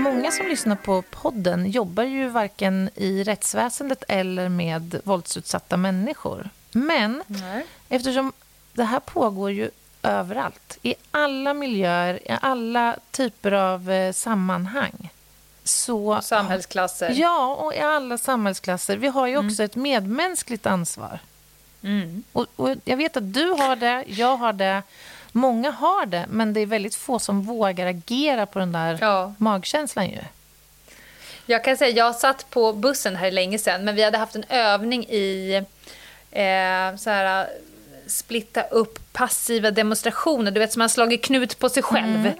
[0.06, 6.50] Många som lyssnar på podden jobbar ju varken i rättsväsendet eller med våldsutsatta människor.
[6.72, 7.66] Men Nej.
[7.88, 8.32] eftersom
[8.72, 9.70] det här pågår ju
[10.02, 15.10] överallt, i alla miljöer, i alla typer av eh, sammanhang.
[15.64, 17.10] Så Samhällsklasser.
[17.16, 18.96] Ja, och i alla samhällsklasser.
[18.96, 21.18] Vi har ju också ett medmänskligt ansvar.
[21.82, 22.24] Mm.
[22.32, 24.82] Och, och jag vet att du har det, jag har det,
[25.36, 29.32] många har det, men det är väldigt få som vågar agera på den där Ja.
[29.38, 30.18] magkänslan ju.
[31.46, 34.44] Jag kan säga, jag satt på bussen här länge sedan, men vi hade haft en
[34.48, 35.54] övning i
[36.30, 37.48] eh, så här,
[38.06, 40.50] splitta upp passiva demonstrationer.
[40.50, 42.30] Du vet, som man slagit knut på sig själv.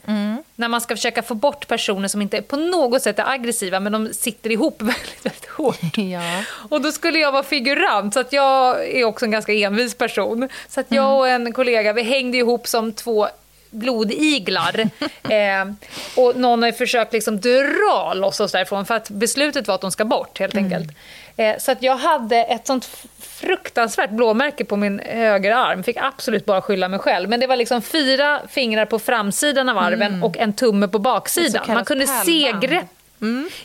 [0.54, 3.92] När man ska försöka få bort personer som inte på något sätt är aggressiva, men
[3.92, 5.78] de sitter ihop väldigt, väldigt hårt.
[5.96, 6.44] Ja.
[6.68, 10.48] Och då skulle jag vara figurant, så att jag är också en ganska envis person.
[10.68, 13.28] Så att jag och en kollega, vi hängde ihop som två
[13.76, 14.80] blodiglar.
[15.22, 15.72] eh,
[16.16, 19.90] och någon har försökt liksom dra loss oss därifrån för att beslutet var att de
[19.90, 20.90] ska bort helt enkelt.
[21.36, 25.82] Eh, så att jag hade ett sånt fruktansvärt blåmärke på min högerarm.
[25.82, 27.28] Fick absolut bara skylla mig själv.
[27.28, 31.64] Men det var liksom fyra fingrar på framsidan av armen och en tumme på baksidan.
[31.68, 32.62] Man kunde se pärlband.
[32.62, 32.86] grepp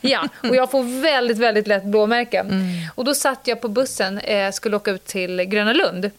[0.02, 2.64] Ja, och jag får väldigt, väldigt lätt blåmärken.
[2.96, 6.12] Och då satt jag på bussen, eh, skulle åka ut till Gröna Lund.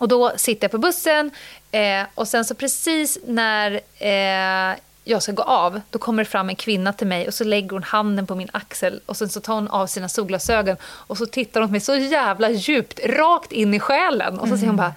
[0.00, 1.30] Och då sitter jag på bussen
[1.70, 6.48] eh, och sen så precis när eh, jag ska gå av, då kommer det fram
[6.48, 9.40] en kvinna till mig och så lägger hon handen på min axel och sen så
[9.40, 13.52] tar hon av sina solglasögon och så tittar hon på mig så jävla djupt, rakt
[13.52, 14.38] in i själen.
[14.38, 14.94] Och så säger hon bara,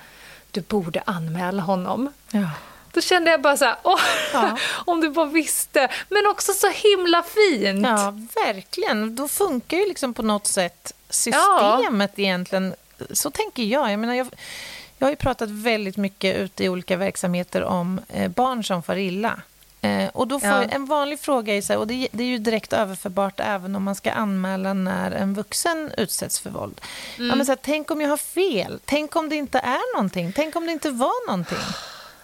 [0.52, 2.14] du borde anmäla honom.
[2.32, 2.50] Ja.
[2.94, 4.00] Då kände jag bara så här, åh,
[4.34, 4.58] Ja.
[4.86, 5.88] om du bara visste.
[6.10, 7.88] Men också så himla fint.
[7.88, 8.14] ja,
[8.46, 9.16] verkligen.
[9.16, 12.74] Då funkar ju liksom på något sätt systemet egentligen.
[13.12, 13.92] Så tänker jag.
[13.92, 14.28] Jag, menar, jag.
[15.04, 18.96] Jag har ju pratat väldigt mycket ute i olika verksamheter om eh, barn som far
[18.96, 19.42] illa.
[19.82, 20.64] Eh, och då får Ja.
[20.64, 23.84] En vanlig fråga är, så här, och det, det är ju direkt överförbart även om
[23.84, 26.82] man ska anmäla när en vuxen utsätts för våld.
[27.18, 27.30] Mm.
[27.30, 28.80] Ja, men så här, tänk om jag har fel?
[28.86, 30.34] Tänk om det inte är någonting?
[30.36, 31.58] Tänk om det inte var någonting?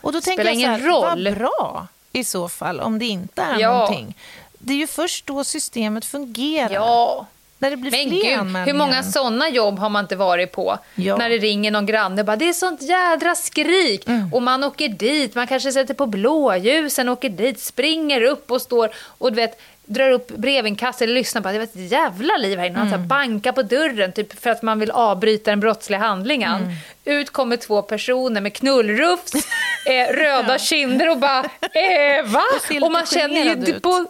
[0.01, 1.23] Och då tänker jag så här, roll.
[1.25, 3.73] vad bra i så fall om det inte är Ja.
[3.73, 4.15] någonting.
[4.59, 6.73] Det är ju först då systemet fungerar.
[6.73, 7.27] Ja.
[7.61, 8.65] När det blir Men fler gud, anmälningar.
[8.65, 10.77] hur många sådana jobb har man inte varit på?
[10.95, 11.17] Ja.
[11.17, 14.07] När det ringer någon granne bara, det är sånt jädra skrik.
[14.07, 14.33] Mm.
[14.33, 18.89] Och man åker dit, man kanske sätter på blåljusen, åker dit, springer upp och står
[19.17, 22.65] och du vet, drar upp brevinkast eller lyssnar på det var ett jävla liv här
[22.65, 22.79] inne.
[22.79, 26.55] Här bankar på dörren typ för att man vill avbryta den brottsliga handlingen.
[26.55, 26.75] Mm.
[27.05, 29.33] Ut kommer två personer med knullrufs,
[29.85, 32.43] eh, röda kinder och bara eh, va?
[32.55, 34.05] Och Och man känner ju på,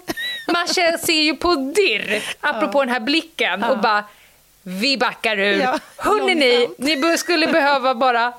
[0.54, 4.04] man ser ju på dirr, apropå den här blicken, och bara
[4.64, 5.60] vi backar ur.
[5.62, 8.34] Ja, Hörrni ni, ni skulle behöva bara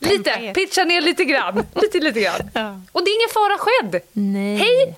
[0.00, 1.66] lite, pitcha ner lite grann.
[1.74, 2.50] Lite, lite grann.
[2.54, 2.80] Ja.
[2.92, 4.02] Och det är ingen fara skedd.
[4.12, 4.56] Nej.
[4.56, 4.94] Hej!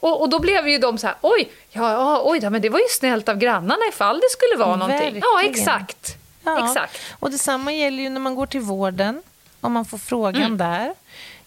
[0.00, 2.78] Och, och då blev ju de så här, oj, ja, ja, oj men det var
[2.78, 4.98] ju snällt av grannarna ifall det skulle vara någonting.
[5.00, 5.22] Verkligen.
[5.34, 6.16] Ja, exakt.
[6.44, 6.68] Ja.
[6.68, 6.98] Exakt.
[7.18, 9.22] Och detsamma gäller ju när man går till vården,
[9.60, 10.58] om man får frågan Mm.
[10.58, 10.94] där.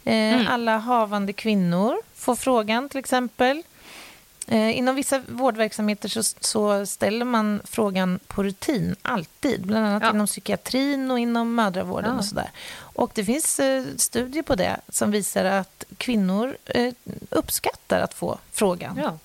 [0.05, 3.63] Eh, Alla havande kvinnor får frågan till exempel.
[4.47, 9.65] Eh, inom vissa vårdverksamheter så, så ställer man frågan på rutin, alltid.
[9.67, 10.09] Bland annat Ja.
[10.09, 12.17] inom psykiatrin och inom mödravården Ja.
[12.17, 12.51] och sådär.
[12.75, 16.93] Och det finns eh, studier på det som visar att kvinnor eh,
[17.29, 18.99] uppskattar att få frågan.
[19.03, 19.17] Ja.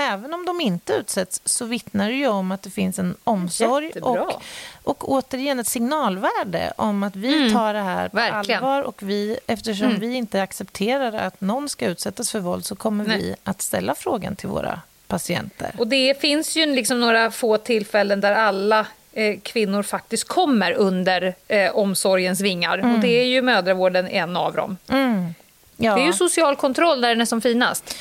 [0.00, 3.86] Även om de inte utsätts så vittnar det ju om att det finns en omsorg
[3.86, 4.22] Jättebra.
[4.22, 4.42] och,
[4.84, 7.52] och återigen ett signalvärde om att vi Mm.
[7.52, 8.58] tar det här på Verkligen.
[8.64, 10.00] allvar och vi, eftersom Mm.
[10.00, 13.18] vi inte accepterar att någon ska utsättas för våld så kommer Nej.
[13.18, 15.74] vi att ställa frågan till våra patienter.
[15.78, 21.34] Och det finns ju liksom några få tillfällen där alla eh, kvinnor faktiskt kommer under
[21.48, 22.78] eh, omsorgens vingar.
[22.94, 24.76] Och det är ju mödravården en av dem.
[24.88, 25.34] Mm.
[25.76, 25.94] Ja.
[25.94, 27.94] Det är ju social kontroll där den är som finast.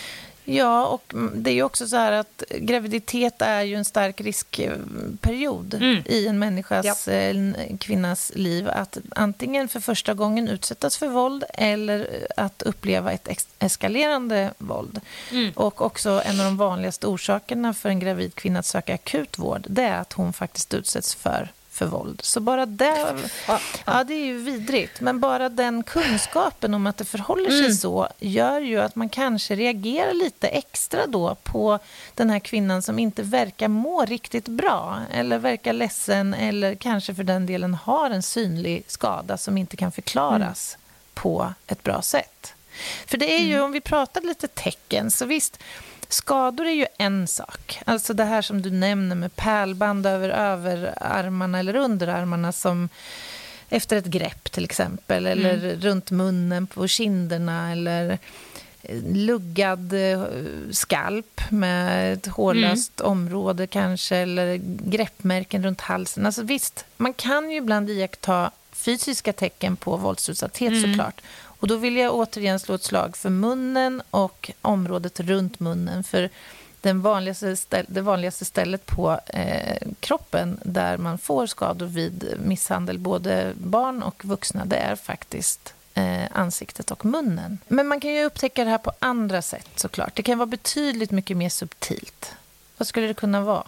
[0.50, 5.74] Ja, och det är ju också så här att graviditet är ju en stark riskperiod
[5.74, 6.04] Mm.
[6.06, 8.70] i en människas, eh, en kvinnas liv.
[8.70, 13.28] Att antingen för första gången utsättas för våld eller att uppleva ett
[13.60, 15.00] eskalerande våld.
[15.32, 15.52] Mm.
[15.56, 19.66] Och också en av de vanligaste orsakerna för en gravid kvinna att söka akut vård,
[19.70, 22.20] det är att hon faktiskt utsätts för för våld.
[22.24, 23.16] Så bara det...
[23.86, 25.02] Ja, det är ju vidrigt.
[25.02, 27.74] Men bara den kunskapen om att det förhåller sig Mm.
[27.74, 31.80] så gör ju att man kanske reagerar lite extra då på
[32.16, 37.24] den här kvinnan som inte verkar må riktigt bra eller verkar ledsen eller kanske för
[37.24, 40.78] den delen har en synlig skada som inte kan förklaras
[41.14, 42.54] på ett bra sätt.
[43.06, 45.60] För det är ju, om vi pratar lite tecken, så visst,
[46.10, 47.80] skador är ju en sak.
[47.86, 52.90] Alltså det här som du nämner med pärlband över överarmarna eller underarmarna som
[53.70, 58.18] efter ett grepp till exempel, eller runt munnen på kinderna eller
[58.82, 60.24] eh, luggad eh,
[60.72, 66.26] skalp med ett hårlöst område kanske eller greppmärken runt halsen.
[66.26, 71.22] Alltså visst, man kan ju ibland iaktta fysiska tecken på våldsutsatthet såklart.
[71.60, 76.04] Och då vill jag återigen slå ett slag för munnen och området runt munnen.
[76.04, 76.30] För
[76.82, 83.00] den vanligaste ställ, det vanligaste stället på eh, kroppen där man får skador vid misshandel,
[83.00, 87.58] både barn och vuxna, det är faktiskt eh, ansiktet och munnen.
[87.68, 90.16] Men man kan ju upptäcka det här på andra sätt såklart.
[90.16, 92.36] Det kan vara betydligt mycket mer subtilt.
[92.78, 93.64] Vad skulle det kunna vara?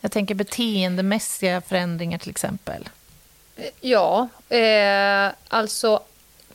[0.00, 2.88] Jag tänker beteendemässiga förändringar till exempel.
[3.80, 6.00] Ja, eh, alltså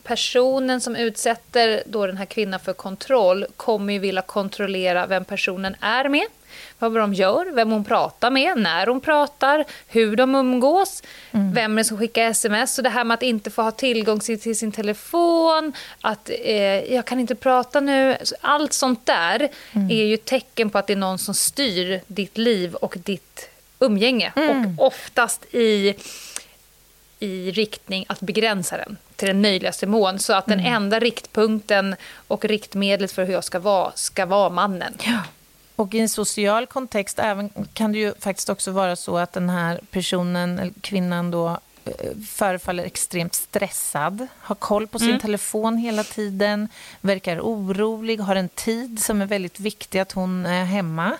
[0.07, 5.75] personen som utsätter då den här kvinnan för kontroll kommer ju vilja kontrollera vem personen
[5.79, 6.25] är med,
[6.79, 11.03] vad de gör, vem hon pratar med, när hon pratar, hur de umgås,
[11.53, 12.73] vem det är som skickar sms.
[12.73, 17.05] Så det här med att inte få ha tillgång till sin telefon, att eh, jag
[17.05, 18.17] kan inte prata nu.
[18.41, 19.49] Allt sånt där
[19.89, 23.49] är ju tecken på att det är någon som styr ditt liv och ditt
[23.79, 24.33] umgänge.
[24.35, 25.95] Och oftast i
[27.19, 30.19] i riktning att begränsa den till den möjligaste mån.
[30.19, 31.95] Så att den enda riktpunkten
[32.27, 34.93] och riktmedlet för hur jag ska vara, ska vara mannen.
[35.75, 39.49] Och i en social kontext även, kan det ju faktiskt också vara så att den
[39.49, 41.91] här personen, eller kvinnan då, eh,
[42.27, 46.69] förefaller extremt stressad, har koll på sin telefon hela tiden,
[47.01, 51.17] verkar orolig, har en tid som är väldigt viktig att hon är hemma.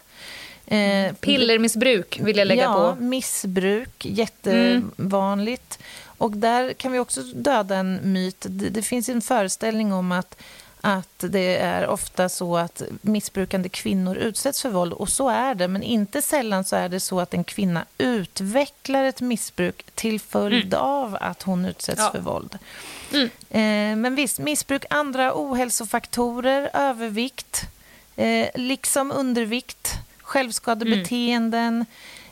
[0.68, 3.04] Eh, Pillermissbruk vill jag lägga ja, på.
[3.04, 5.80] missbruk, jättevanligt.
[6.06, 8.46] Och där kan vi också döda en myt.
[8.50, 10.42] Det, det finns en föreställning om att,
[10.82, 14.94] att det är ofta så att missbrukande kvinnor utsätts för våld.
[14.94, 19.04] Och så är det, men inte sällan så är det så att en kvinna utvecklar
[19.04, 22.12] ett missbruk till följd av att hon utsätts Ja.
[22.12, 22.58] för våld.
[23.50, 27.62] Eh, men visst, missbruk, andra ohälsofaktorer, övervikt,
[28.16, 29.94] eh, liksom undervikt,
[30.28, 31.86] självskadebeteenden.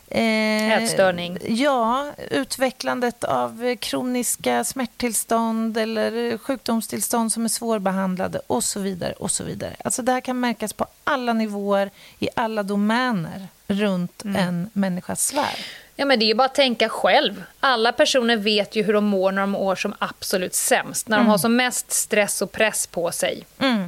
[0.07, 1.37] Eh, Ätstörning.
[1.47, 9.13] Ja, utvecklandet av kroniska smärttillstånd eller sjukdomstillstånd som är svårbehandlade och så vidare.
[9.13, 9.75] och så vidare.
[9.83, 11.89] Alltså det här kan märkas på alla nivåer,
[12.19, 15.59] i alla domäner runt en människas sfär.
[15.95, 17.43] Ja, men det är ju bara att tänka själv.
[17.59, 21.07] Alla personer vet ju hur de mår när de mår som absolut sämst.
[21.07, 23.45] När de har som mest stress och press på sig.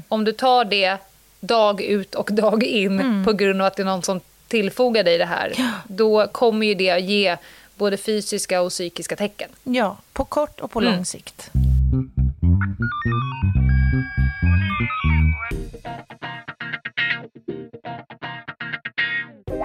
[0.08, 0.98] Om du tar det
[1.40, 5.18] dag ut och dag in på grund av att det är någon som tillfogar dig
[5.18, 5.54] det här.
[5.88, 7.38] Då kommer ju det ge
[7.76, 9.50] både fysiska och psykiska tecken.
[9.64, 11.50] Ja, på kort och på lång sikt.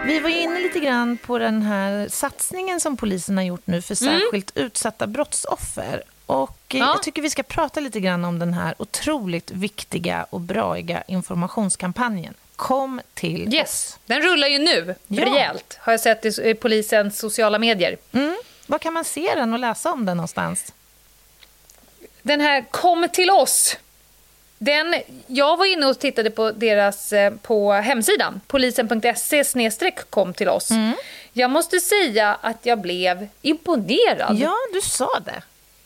[0.07, 3.83] Vi var ju inne lite grann på den här satsningen som polisen har gjort nu
[3.83, 6.03] för särskilt utsatta brottsoffer.
[6.33, 6.78] Och Ja.
[6.78, 12.35] jag tycker vi ska prata lite grann om den här otroligt viktiga och braiga informationskampanjen.
[12.57, 15.24] Kom till Yes, den rullar ju nu Ja.
[15.24, 15.78] rejält.
[15.80, 17.97] Har jag sett i i polisens sociala medier.
[18.12, 18.37] Mm.
[18.66, 20.72] Var kan man se den och läsa om den någonstans?
[22.22, 23.76] Den här Kom till oss.
[24.59, 24.95] Den,
[25.26, 30.70] jag var inne och tittade på deras eh, på hemsidan, polisen.se kom till oss.
[30.70, 30.93] Mm.
[31.33, 34.39] Jag måste säga att jag blev imponerad.
[34.39, 35.43] Ja, du sa det.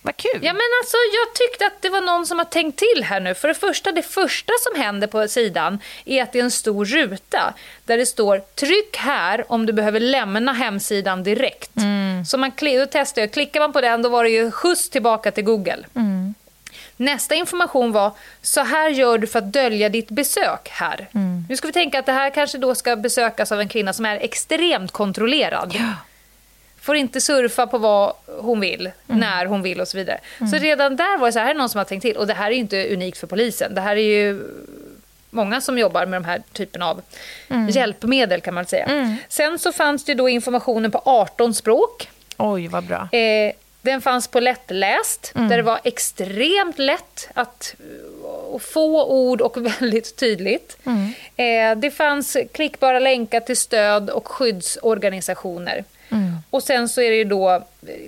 [0.06, 0.40] Vad kul.
[0.42, 3.34] Ja, men alltså, jag tyckte att det var någon som har tänkt till här nu.
[3.34, 6.84] För det första, det första som händer på sidan är att det är en stor
[6.84, 7.54] ruta
[7.84, 11.70] där det står tryck här om du behöver lämna hemsidan direkt.
[12.28, 15.30] Så man då testade jag, klickar man på den då var det ju skjuts tillbaka
[15.30, 15.84] till Google.
[16.96, 21.08] Nästa information var, så här gör du för att dölja ditt besök här.
[21.48, 24.06] Nu ska vi tänka att det här kanske då ska besökas av en kvinna som
[24.06, 25.74] är extremt kontrollerad
[26.86, 30.20] får inte surfa på vad hon vill, när hon vill och så vidare.
[30.38, 32.16] Så redan där var det så här, här är någon som har tänkt till.
[32.16, 33.74] Och det här är ju inte unikt för polisen.
[33.74, 34.42] Det här är ju
[35.30, 37.02] många som jobbar med de här typen av
[37.70, 39.16] hjälpmedel kan man säga.
[39.28, 42.10] Sen så fanns det då informationen på 18 språk.
[42.36, 43.08] Oj, vad bra.
[43.12, 47.74] Eh, den fanns på lättläst, där det var extremt lätt att
[48.46, 50.78] och få ord och väldigt tydligt.
[51.36, 55.84] Eh, det fanns klickbara länkar till stöd och skyddsorganisationer.
[56.50, 57.62] Och sen så är det ju då eh,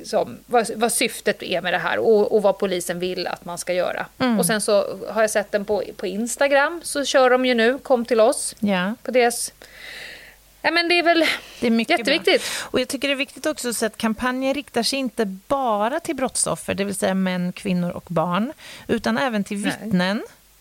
[0.04, 3.59] som, vad, vad syftet är med det här och, och vad polisen vill att man
[3.59, 4.06] ska göra.
[4.38, 7.78] Och sen så har jag sett den på, på Instagram, så kör de ju nu,
[7.78, 8.94] kom till oss, Ja.
[9.02, 9.52] på deras...
[10.62, 11.24] Ja, men det är väl
[11.61, 12.42] Det är mycket jätteviktigt.
[12.42, 12.68] Bra.
[12.70, 16.00] Och jag tycker det är viktigt också att se att kampanjen riktar sig inte bara
[16.00, 18.52] till brottsoffer, det vill säga män, kvinnor och barn,
[18.88, 20.16] utan även till Nej.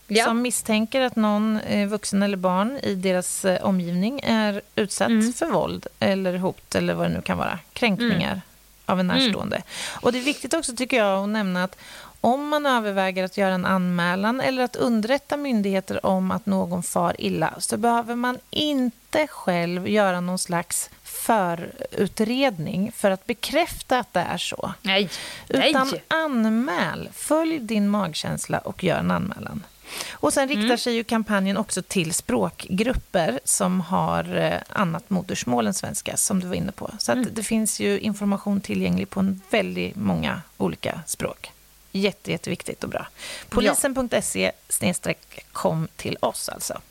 [0.08, 0.26] Ja.
[0.26, 5.34] som misstänker att någon eh, vuxen eller barn i deras eh, omgivning är utsatt Mm.
[5.34, 8.42] för våld eller hot eller vad det nu kan vara, kränkningar Mm.
[8.86, 9.62] av en närstående.
[10.02, 11.78] Och det är viktigt också tycker jag att nämna att
[12.22, 17.16] om man överväger att göra en anmälan eller att underrätta myndigheter om att någon far
[17.22, 24.20] illa så behöver man inte själv göra någon slags förutredning för att bekräfta att det
[24.20, 24.74] är så.
[24.82, 25.10] Nej.
[25.50, 26.04] Utan Nej.
[26.08, 29.64] anmäl, följ din magkänsla och gör en anmälan.
[30.12, 30.78] Och sen riktar Mm.
[30.78, 36.48] sig ju kampanjen också till språkgrupper som har eh, annat modersmål än svenska, som du
[36.48, 36.92] var inne på.
[37.00, 37.28] Så Mm.
[37.32, 41.52] det finns ju information tillgänglig på en väldigt många olika språk.
[41.92, 43.08] Jätte, jätteviktigt och bra.
[43.50, 46.82] Polisen.se snedstreck kom till oss alltså.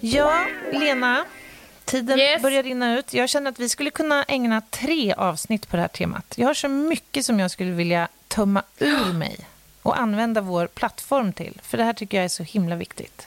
[0.00, 1.24] Ja, Lena.
[1.92, 2.42] Tiden Yes.
[2.42, 3.14] börjar rinna ut.
[3.14, 6.34] Jag känner att vi skulle kunna ägna tre avsnitt på det här temat.
[6.36, 9.36] Jag har så mycket som jag skulle vilja tömma ur mig
[9.82, 11.60] och använda vår plattform till.
[11.62, 13.26] För det här tycker jag är så himla viktigt.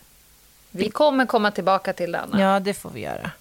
[0.71, 2.41] Vi kommer komma tillbaka till det, Anna.
[2.41, 3.31] Ja, det får vi göra.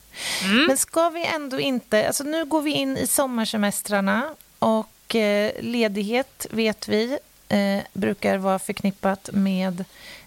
[0.68, 2.06] Men ska vi ändå inte...
[2.06, 7.18] Alltså nu går vi in i sommarsemestrarna och eh, ledighet, vet vi,
[7.48, 9.84] eh, brukar vara förknippat med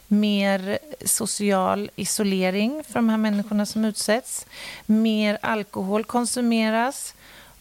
[0.07, 4.45] mer social isolering för de här människorna som utsätts.
[4.85, 7.13] Mer alkohol konsumeras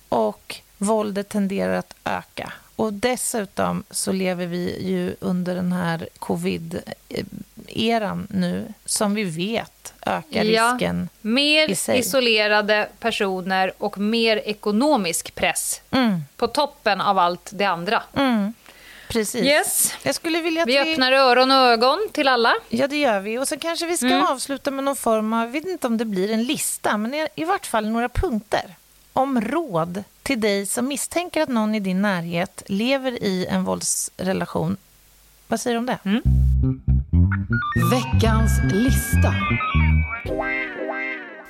[0.08, 2.52] och våldet tenderar att öka.
[2.76, 10.44] Och dessutom så lever vi ju under den här covid-eran nu som vi vet ökar
[10.44, 10.72] Ja.
[10.72, 11.08] risken.
[11.20, 11.98] Mer i sig.
[11.98, 18.02] isolerade personer och mer ekonomisk press Mm, på toppen av allt det andra.
[18.14, 18.52] mm,
[19.08, 19.42] precis.
[19.44, 19.94] Yes.
[20.02, 22.54] Jag skulle vilja att Vi öppnar öron och ögon till alla.
[22.68, 23.38] Ja, det gör vi.
[23.38, 24.26] Och så kanske vi ska Mm.
[24.26, 27.28] avsluta med någon form av, jag vet inte om det blir en lista, men i,
[27.34, 28.74] i vart fall några punkter
[29.12, 34.76] om råd till dig som misstänker att någon i din närhet lever i en våldsrelation.
[35.48, 35.98] Vad säger du om det?
[36.04, 36.22] Mm.
[37.90, 39.34] Veckans lista.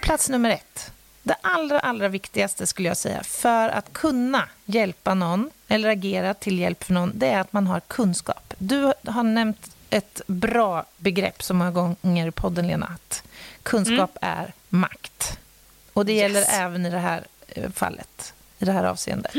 [0.02, 0.90] Plats nummer ett.
[1.22, 6.58] Det allra, allra viktigaste skulle jag säga för att kunna hjälpa någon eller agera till
[6.58, 8.54] hjälp för någon, det är att man har kunskap.
[8.58, 13.22] Du har nämnt ett bra begrepp så många gånger i podden, Lena, att
[13.62, 15.38] kunskap är makt.
[15.92, 16.48] Och det gäller Yes.
[16.52, 19.34] även i det här eh, fallet, i det här avseendet.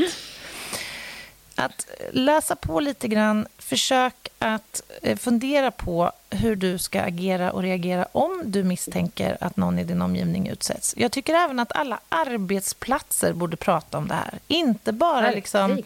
[1.60, 7.62] Att läsa på lite grann, försök att eh, fundera på hur du ska agera och
[7.62, 10.94] reagera om du misstänker att någon i din omgivning utsätts.
[10.98, 14.40] Jag tycker även att alla arbetsplatser borde prata om det här.
[14.48, 15.84] Inte bara liksom...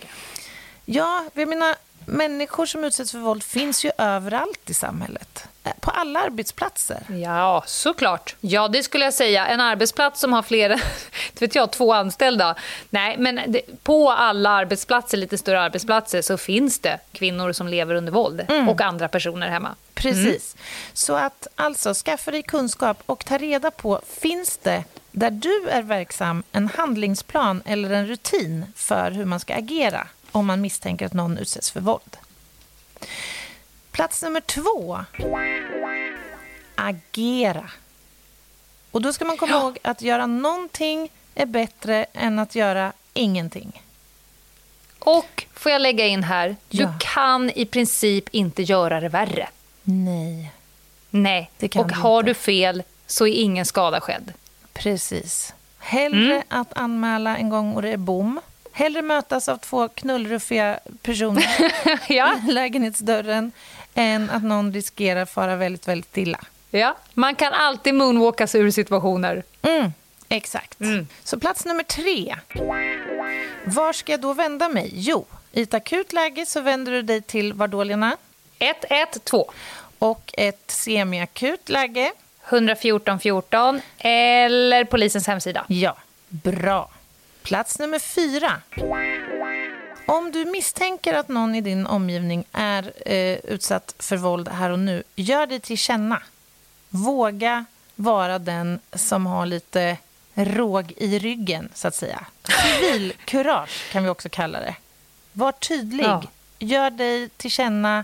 [0.86, 5.48] Ja, jag menar, människor som utsätts för våld finns ju överallt i samhället.
[5.64, 7.04] Eh, På alla arbetsplatser.
[7.24, 8.36] Ja, såklart.
[8.42, 9.48] Ja, det skulle jag säga.
[9.48, 10.80] En arbetsplats som har flera,
[11.40, 12.56] vet jag, två anställda.
[12.90, 18.12] Nej, men på alla arbetsplatser, lite större arbetsplatser, så finns det kvinnor som lever under
[18.12, 18.70] våld Mm.
[18.70, 19.76] och andra personer hemma.
[19.94, 20.56] Precis.
[20.94, 25.82] Så att alltså skaffa dig kunskap och ta reda på, finns det där du är
[25.82, 31.14] verksam en handlingsplan eller en rutin för hur man ska agera om man misstänker att
[31.14, 32.18] någon utsätts för våld?
[33.92, 35.00] Plats nummer två.
[36.76, 37.70] Agera.
[38.92, 39.62] Och då ska man komma Ja.
[39.62, 43.82] ihåg att göra någonting är bättre än att göra ingenting.
[45.00, 46.94] Och får jag lägga in här, du Ja.
[47.00, 49.50] kan i princip inte göra det värre.
[49.84, 50.52] Nej,
[51.10, 52.30] Nej, och du har inte.
[52.30, 54.34] du fel så är ingen skada skedd.
[54.74, 55.54] Precis.
[55.80, 58.42] Hellre att anmäla en gång och det är bom.
[58.74, 61.46] Hellre mötas av två knullruffiga personer
[62.10, 62.34] ja.
[62.50, 63.52] i lägenhetsdörren
[63.96, 66.40] än att någon riskerar fara väldigt, väldigt illa.
[66.72, 69.44] ja, man kan alltid moonwalka sig ur situationer.
[69.62, 69.94] Mm,
[70.30, 70.82] exakt.
[70.82, 71.08] Mm.
[71.24, 72.36] Så plats nummer tre.
[73.66, 74.90] Var ska jag då vända mig?
[74.94, 78.18] Jo, i ett akut läge så vänder du dig till Vardolierna
[78.60, 79.46] 112
[80.00, 82.12] och ett semiakut läge
[82.50, 85.66] 114 14 eller polisens hemsida.
[85.68, 85.98] Ja,
[86.30, 86.90] bra.
[87.44, 88.52] Plats nummer fyra.
[90.06, 94.80] Om du misstänker att någon i din omgivning är eh, utsatt för våld här och
[94.80, 96.22] nu, gör dig till känna.
[96.90, 99.98] Våga vara den som har lite
[100.34, 102.26] råg i ryggen, så att säga.
[102.44, 104.76] Civilkurage kan vi också kalla det.
[105.34, 106.06] Var tydlig.
[106.06, 106.24] Ja.
[106.60, 108.04] Gör dig till känna.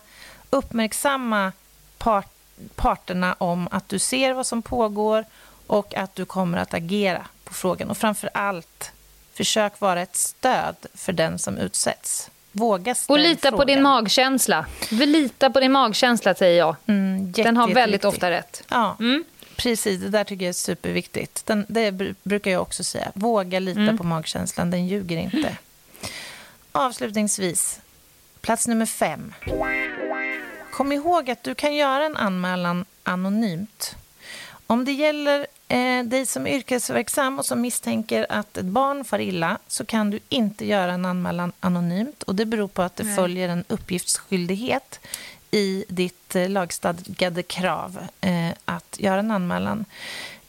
[0.50, 1.52] Uppmärksamma
[1.98, 2.32] part,
[2.76, 5.26] parterna om att du ser vad som pågår
[5.68, 7.90] och att du kommer att agera på frågan.
[7.90, 8.92] Och framför allt,
[9.38, 12.30] försök vara ett stöd för den som utsätts.
[12.52, 13.84] Våga Och lita på din frågan.
[13.84, 14.66] magkänsla.
[14.90, 16.76] Lita på din magkänsla, säger jag.
[16.88, 18.64] Mm, jätte, Den har väldigt ofta rätt.
[18.70, 19.24] Ja, Mm.
[19.56, 20.02] precis.
[20.02, 21.46] Det där tycker jag är superviktigt.
[21.46, 23.12] Den, det br- brukar jag också säga.
[23.14, 23.98] Våga lita Mm.
[23.98, 25.58] på magkänslan, den ljuger inte.
[26.72, 27.80] Avslutningsvis,
[28.42, 29.34] plats nummer fem.
[30.72, 33.96] Kom ihåg att du kan göra en anmälan anonymt.
[34.68, 39.20] Om det gäller eh, dig som är yrkesverksam och som misstänker att ett barn far
[39.20, 42.24] illa så kan du inte göra en anmälan anonymt.
[42.24, 43.16] Och Det beror på att det Nej.
[43.16, 45.00] följer en uppgiftsskyldighet
[45.52, 49.86] i ditt eh, lagstadgade krav eh, att göra en anmälan.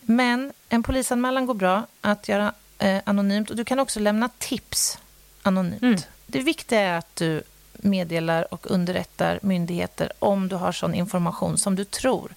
[0.00, 4.98] Men en polisanmälan går bra att göra eh, anonymt och du kan också lämna tips
[5.42, 5.82] anonymt.
[5.82, 6.00] Mm.
[6.26, 7.42] Det viktiga är att du
[7.72, 12.32] meddelar och underrättar myndigheter om du har sån information som du tror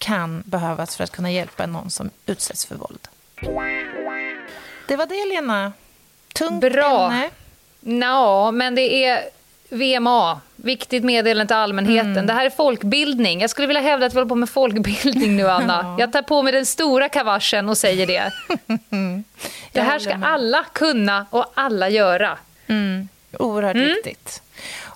[0.00, 3.08] kan behövas för att kunna hjälpa någon som utsätts för våld.
[4.88, 5.72] Det var det, Lena.
[6.34, 7.12] Tungt Bra.
[7.12, 7.30] ämne.
[8.06, 9.24] Ja, men det är
[9.68, 12.10] VMA, viktigt meddelande till allmänheten.
[12.10, 12.26] Mm.
[12.26, 13.40] Det här är folkbildning.
[13.40, 15.80] Jag skulle vilja hävda att vi håller på med folkbildning nu, Anna.
[15.82, 15.96] Ja.
[15.98, 18.32] Jag tar på mig den stora kavaschen och säger det.
[19.72, 22.38] Det här ska alla kunna och alla göra.
[22.66, 23.08] Mm.
[23.38, 23.88] Oerhört Mm.
[23.88, 24.42] viktigt.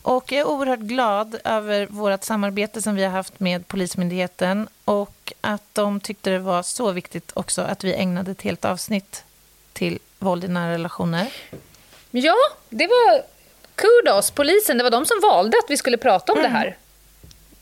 [0.04, 5.32] Och jag är oerhört glad över vårt samarbete som vi har haft med Polismyndigheten och
[5.40, 9.24] att de tyckte det var så viktigt också att vi ägnade ett helt avsnitt
[9.72, 11.32] till våld i nära relationer.
[12.10, 12.36] Ja,
[12.68, 13.22] det var
[13.74, 14.78] kudos, polisen.
[14.78, 16.76] Det var de som valde att vi skulle prata om det här.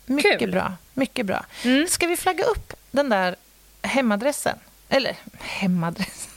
[0.07, 0.51] Mycket Kul.
[0.51, 0.72] bra.
[0.95, 1.45] Mycket bra.
[1.64, 1.86] Mm.
[1.88, 3.36] Ska vi flagga upp den där
[3.82, 4.59] hemadressen?
[4.88, 6.32] Eller hemadressen?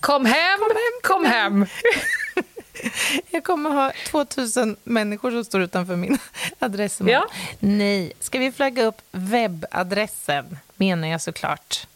[0.00, 0.60] Kom hem,
[1.02, 1.66] kom hem.
[3.30, 6.18] Jag kommer ha 2000 människor som står utanför min
[6.58, 6.98] adress.
[7.06, 7.26] Ja.
[7.58, 11.86] Nej, ska vi flagga upp webbadressen menar jag såklart.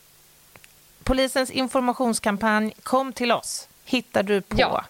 [1.05, 4.85] Polisens informationskampanj Kom till oss hittar du på Ja.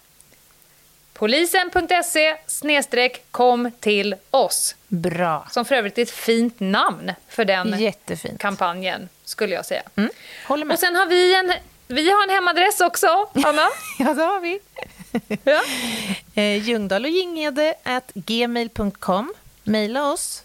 [1.13, 4.77] Polisen.se snedstreck kom till oss.
[4.89, 5.47] Bra.
[5.51, 8.41] Som för övrigt är ett fint namn för den Jättefint.
[8.41, 9.83] kampanjen, skulle jag säga.
[9.97, 10.11] Mm.
[10.47, 10.75] Håller med.
[10.75, 11.53] Och sen har vi en,
[11.87, 13.07] vi har en hemadress också,
[13.45, 13.69] Anna.
[13.99, 14.61] Ja, det har vi.
[15.45, 15.61] Ja.
[16.35, 19.35] Eh, Ljungdahl och Ginghede at gmail.com.
[19.65, 20.43] Maila oss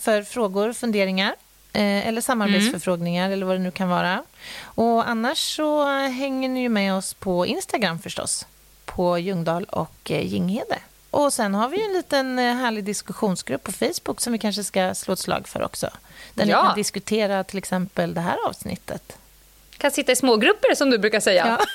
[0.00, 1.34] för frågor och funderingar.
[1.72, 4.22] Eh, eller samarbetsförfrågningar eller vad det nu kan vara.
[4.62, 8.46] Och annars så hänger ni ju med oss på Instagram förstås.
[8.84, 10.78] På Ljungdahl och eh, Ginghede.
[11.10, 15.12] Och sen har vi en liten härlig diskussionsgrupp på Facebook som vi kanske ska slå
[15.12, 15.90] ett slag för också.
[16.34, 16.62] Där Ja.
[16.62, 19.16] ni kan diskutera till exempel det här avsnittet.
[19.78, 21.60] Kan sitta i smågrupper, som du brukar säga.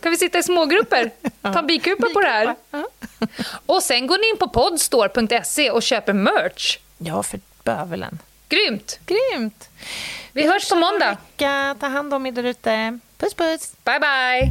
[0.00, 1.10] Kan vi sitta i smågrupper?
[1.42, 2.54] Ta en bikupa på det här.
[3.66, 6.78] Och sen går ni in på podstore.se och köper merch.
[6.98, 8.18] Ja, för bövelen.
[8.48, 8.98] Grymt!
[9.06, 9.68] Grymt!
[10.32, 11.08] Vi hörs på måndag.
[11.10, 11.76] Vecka.
[11.80, 12.98] Ta hand om er där ute.
[13.18, 13.72] Puss, puss!
[13.84, 14.50] Bye, bye!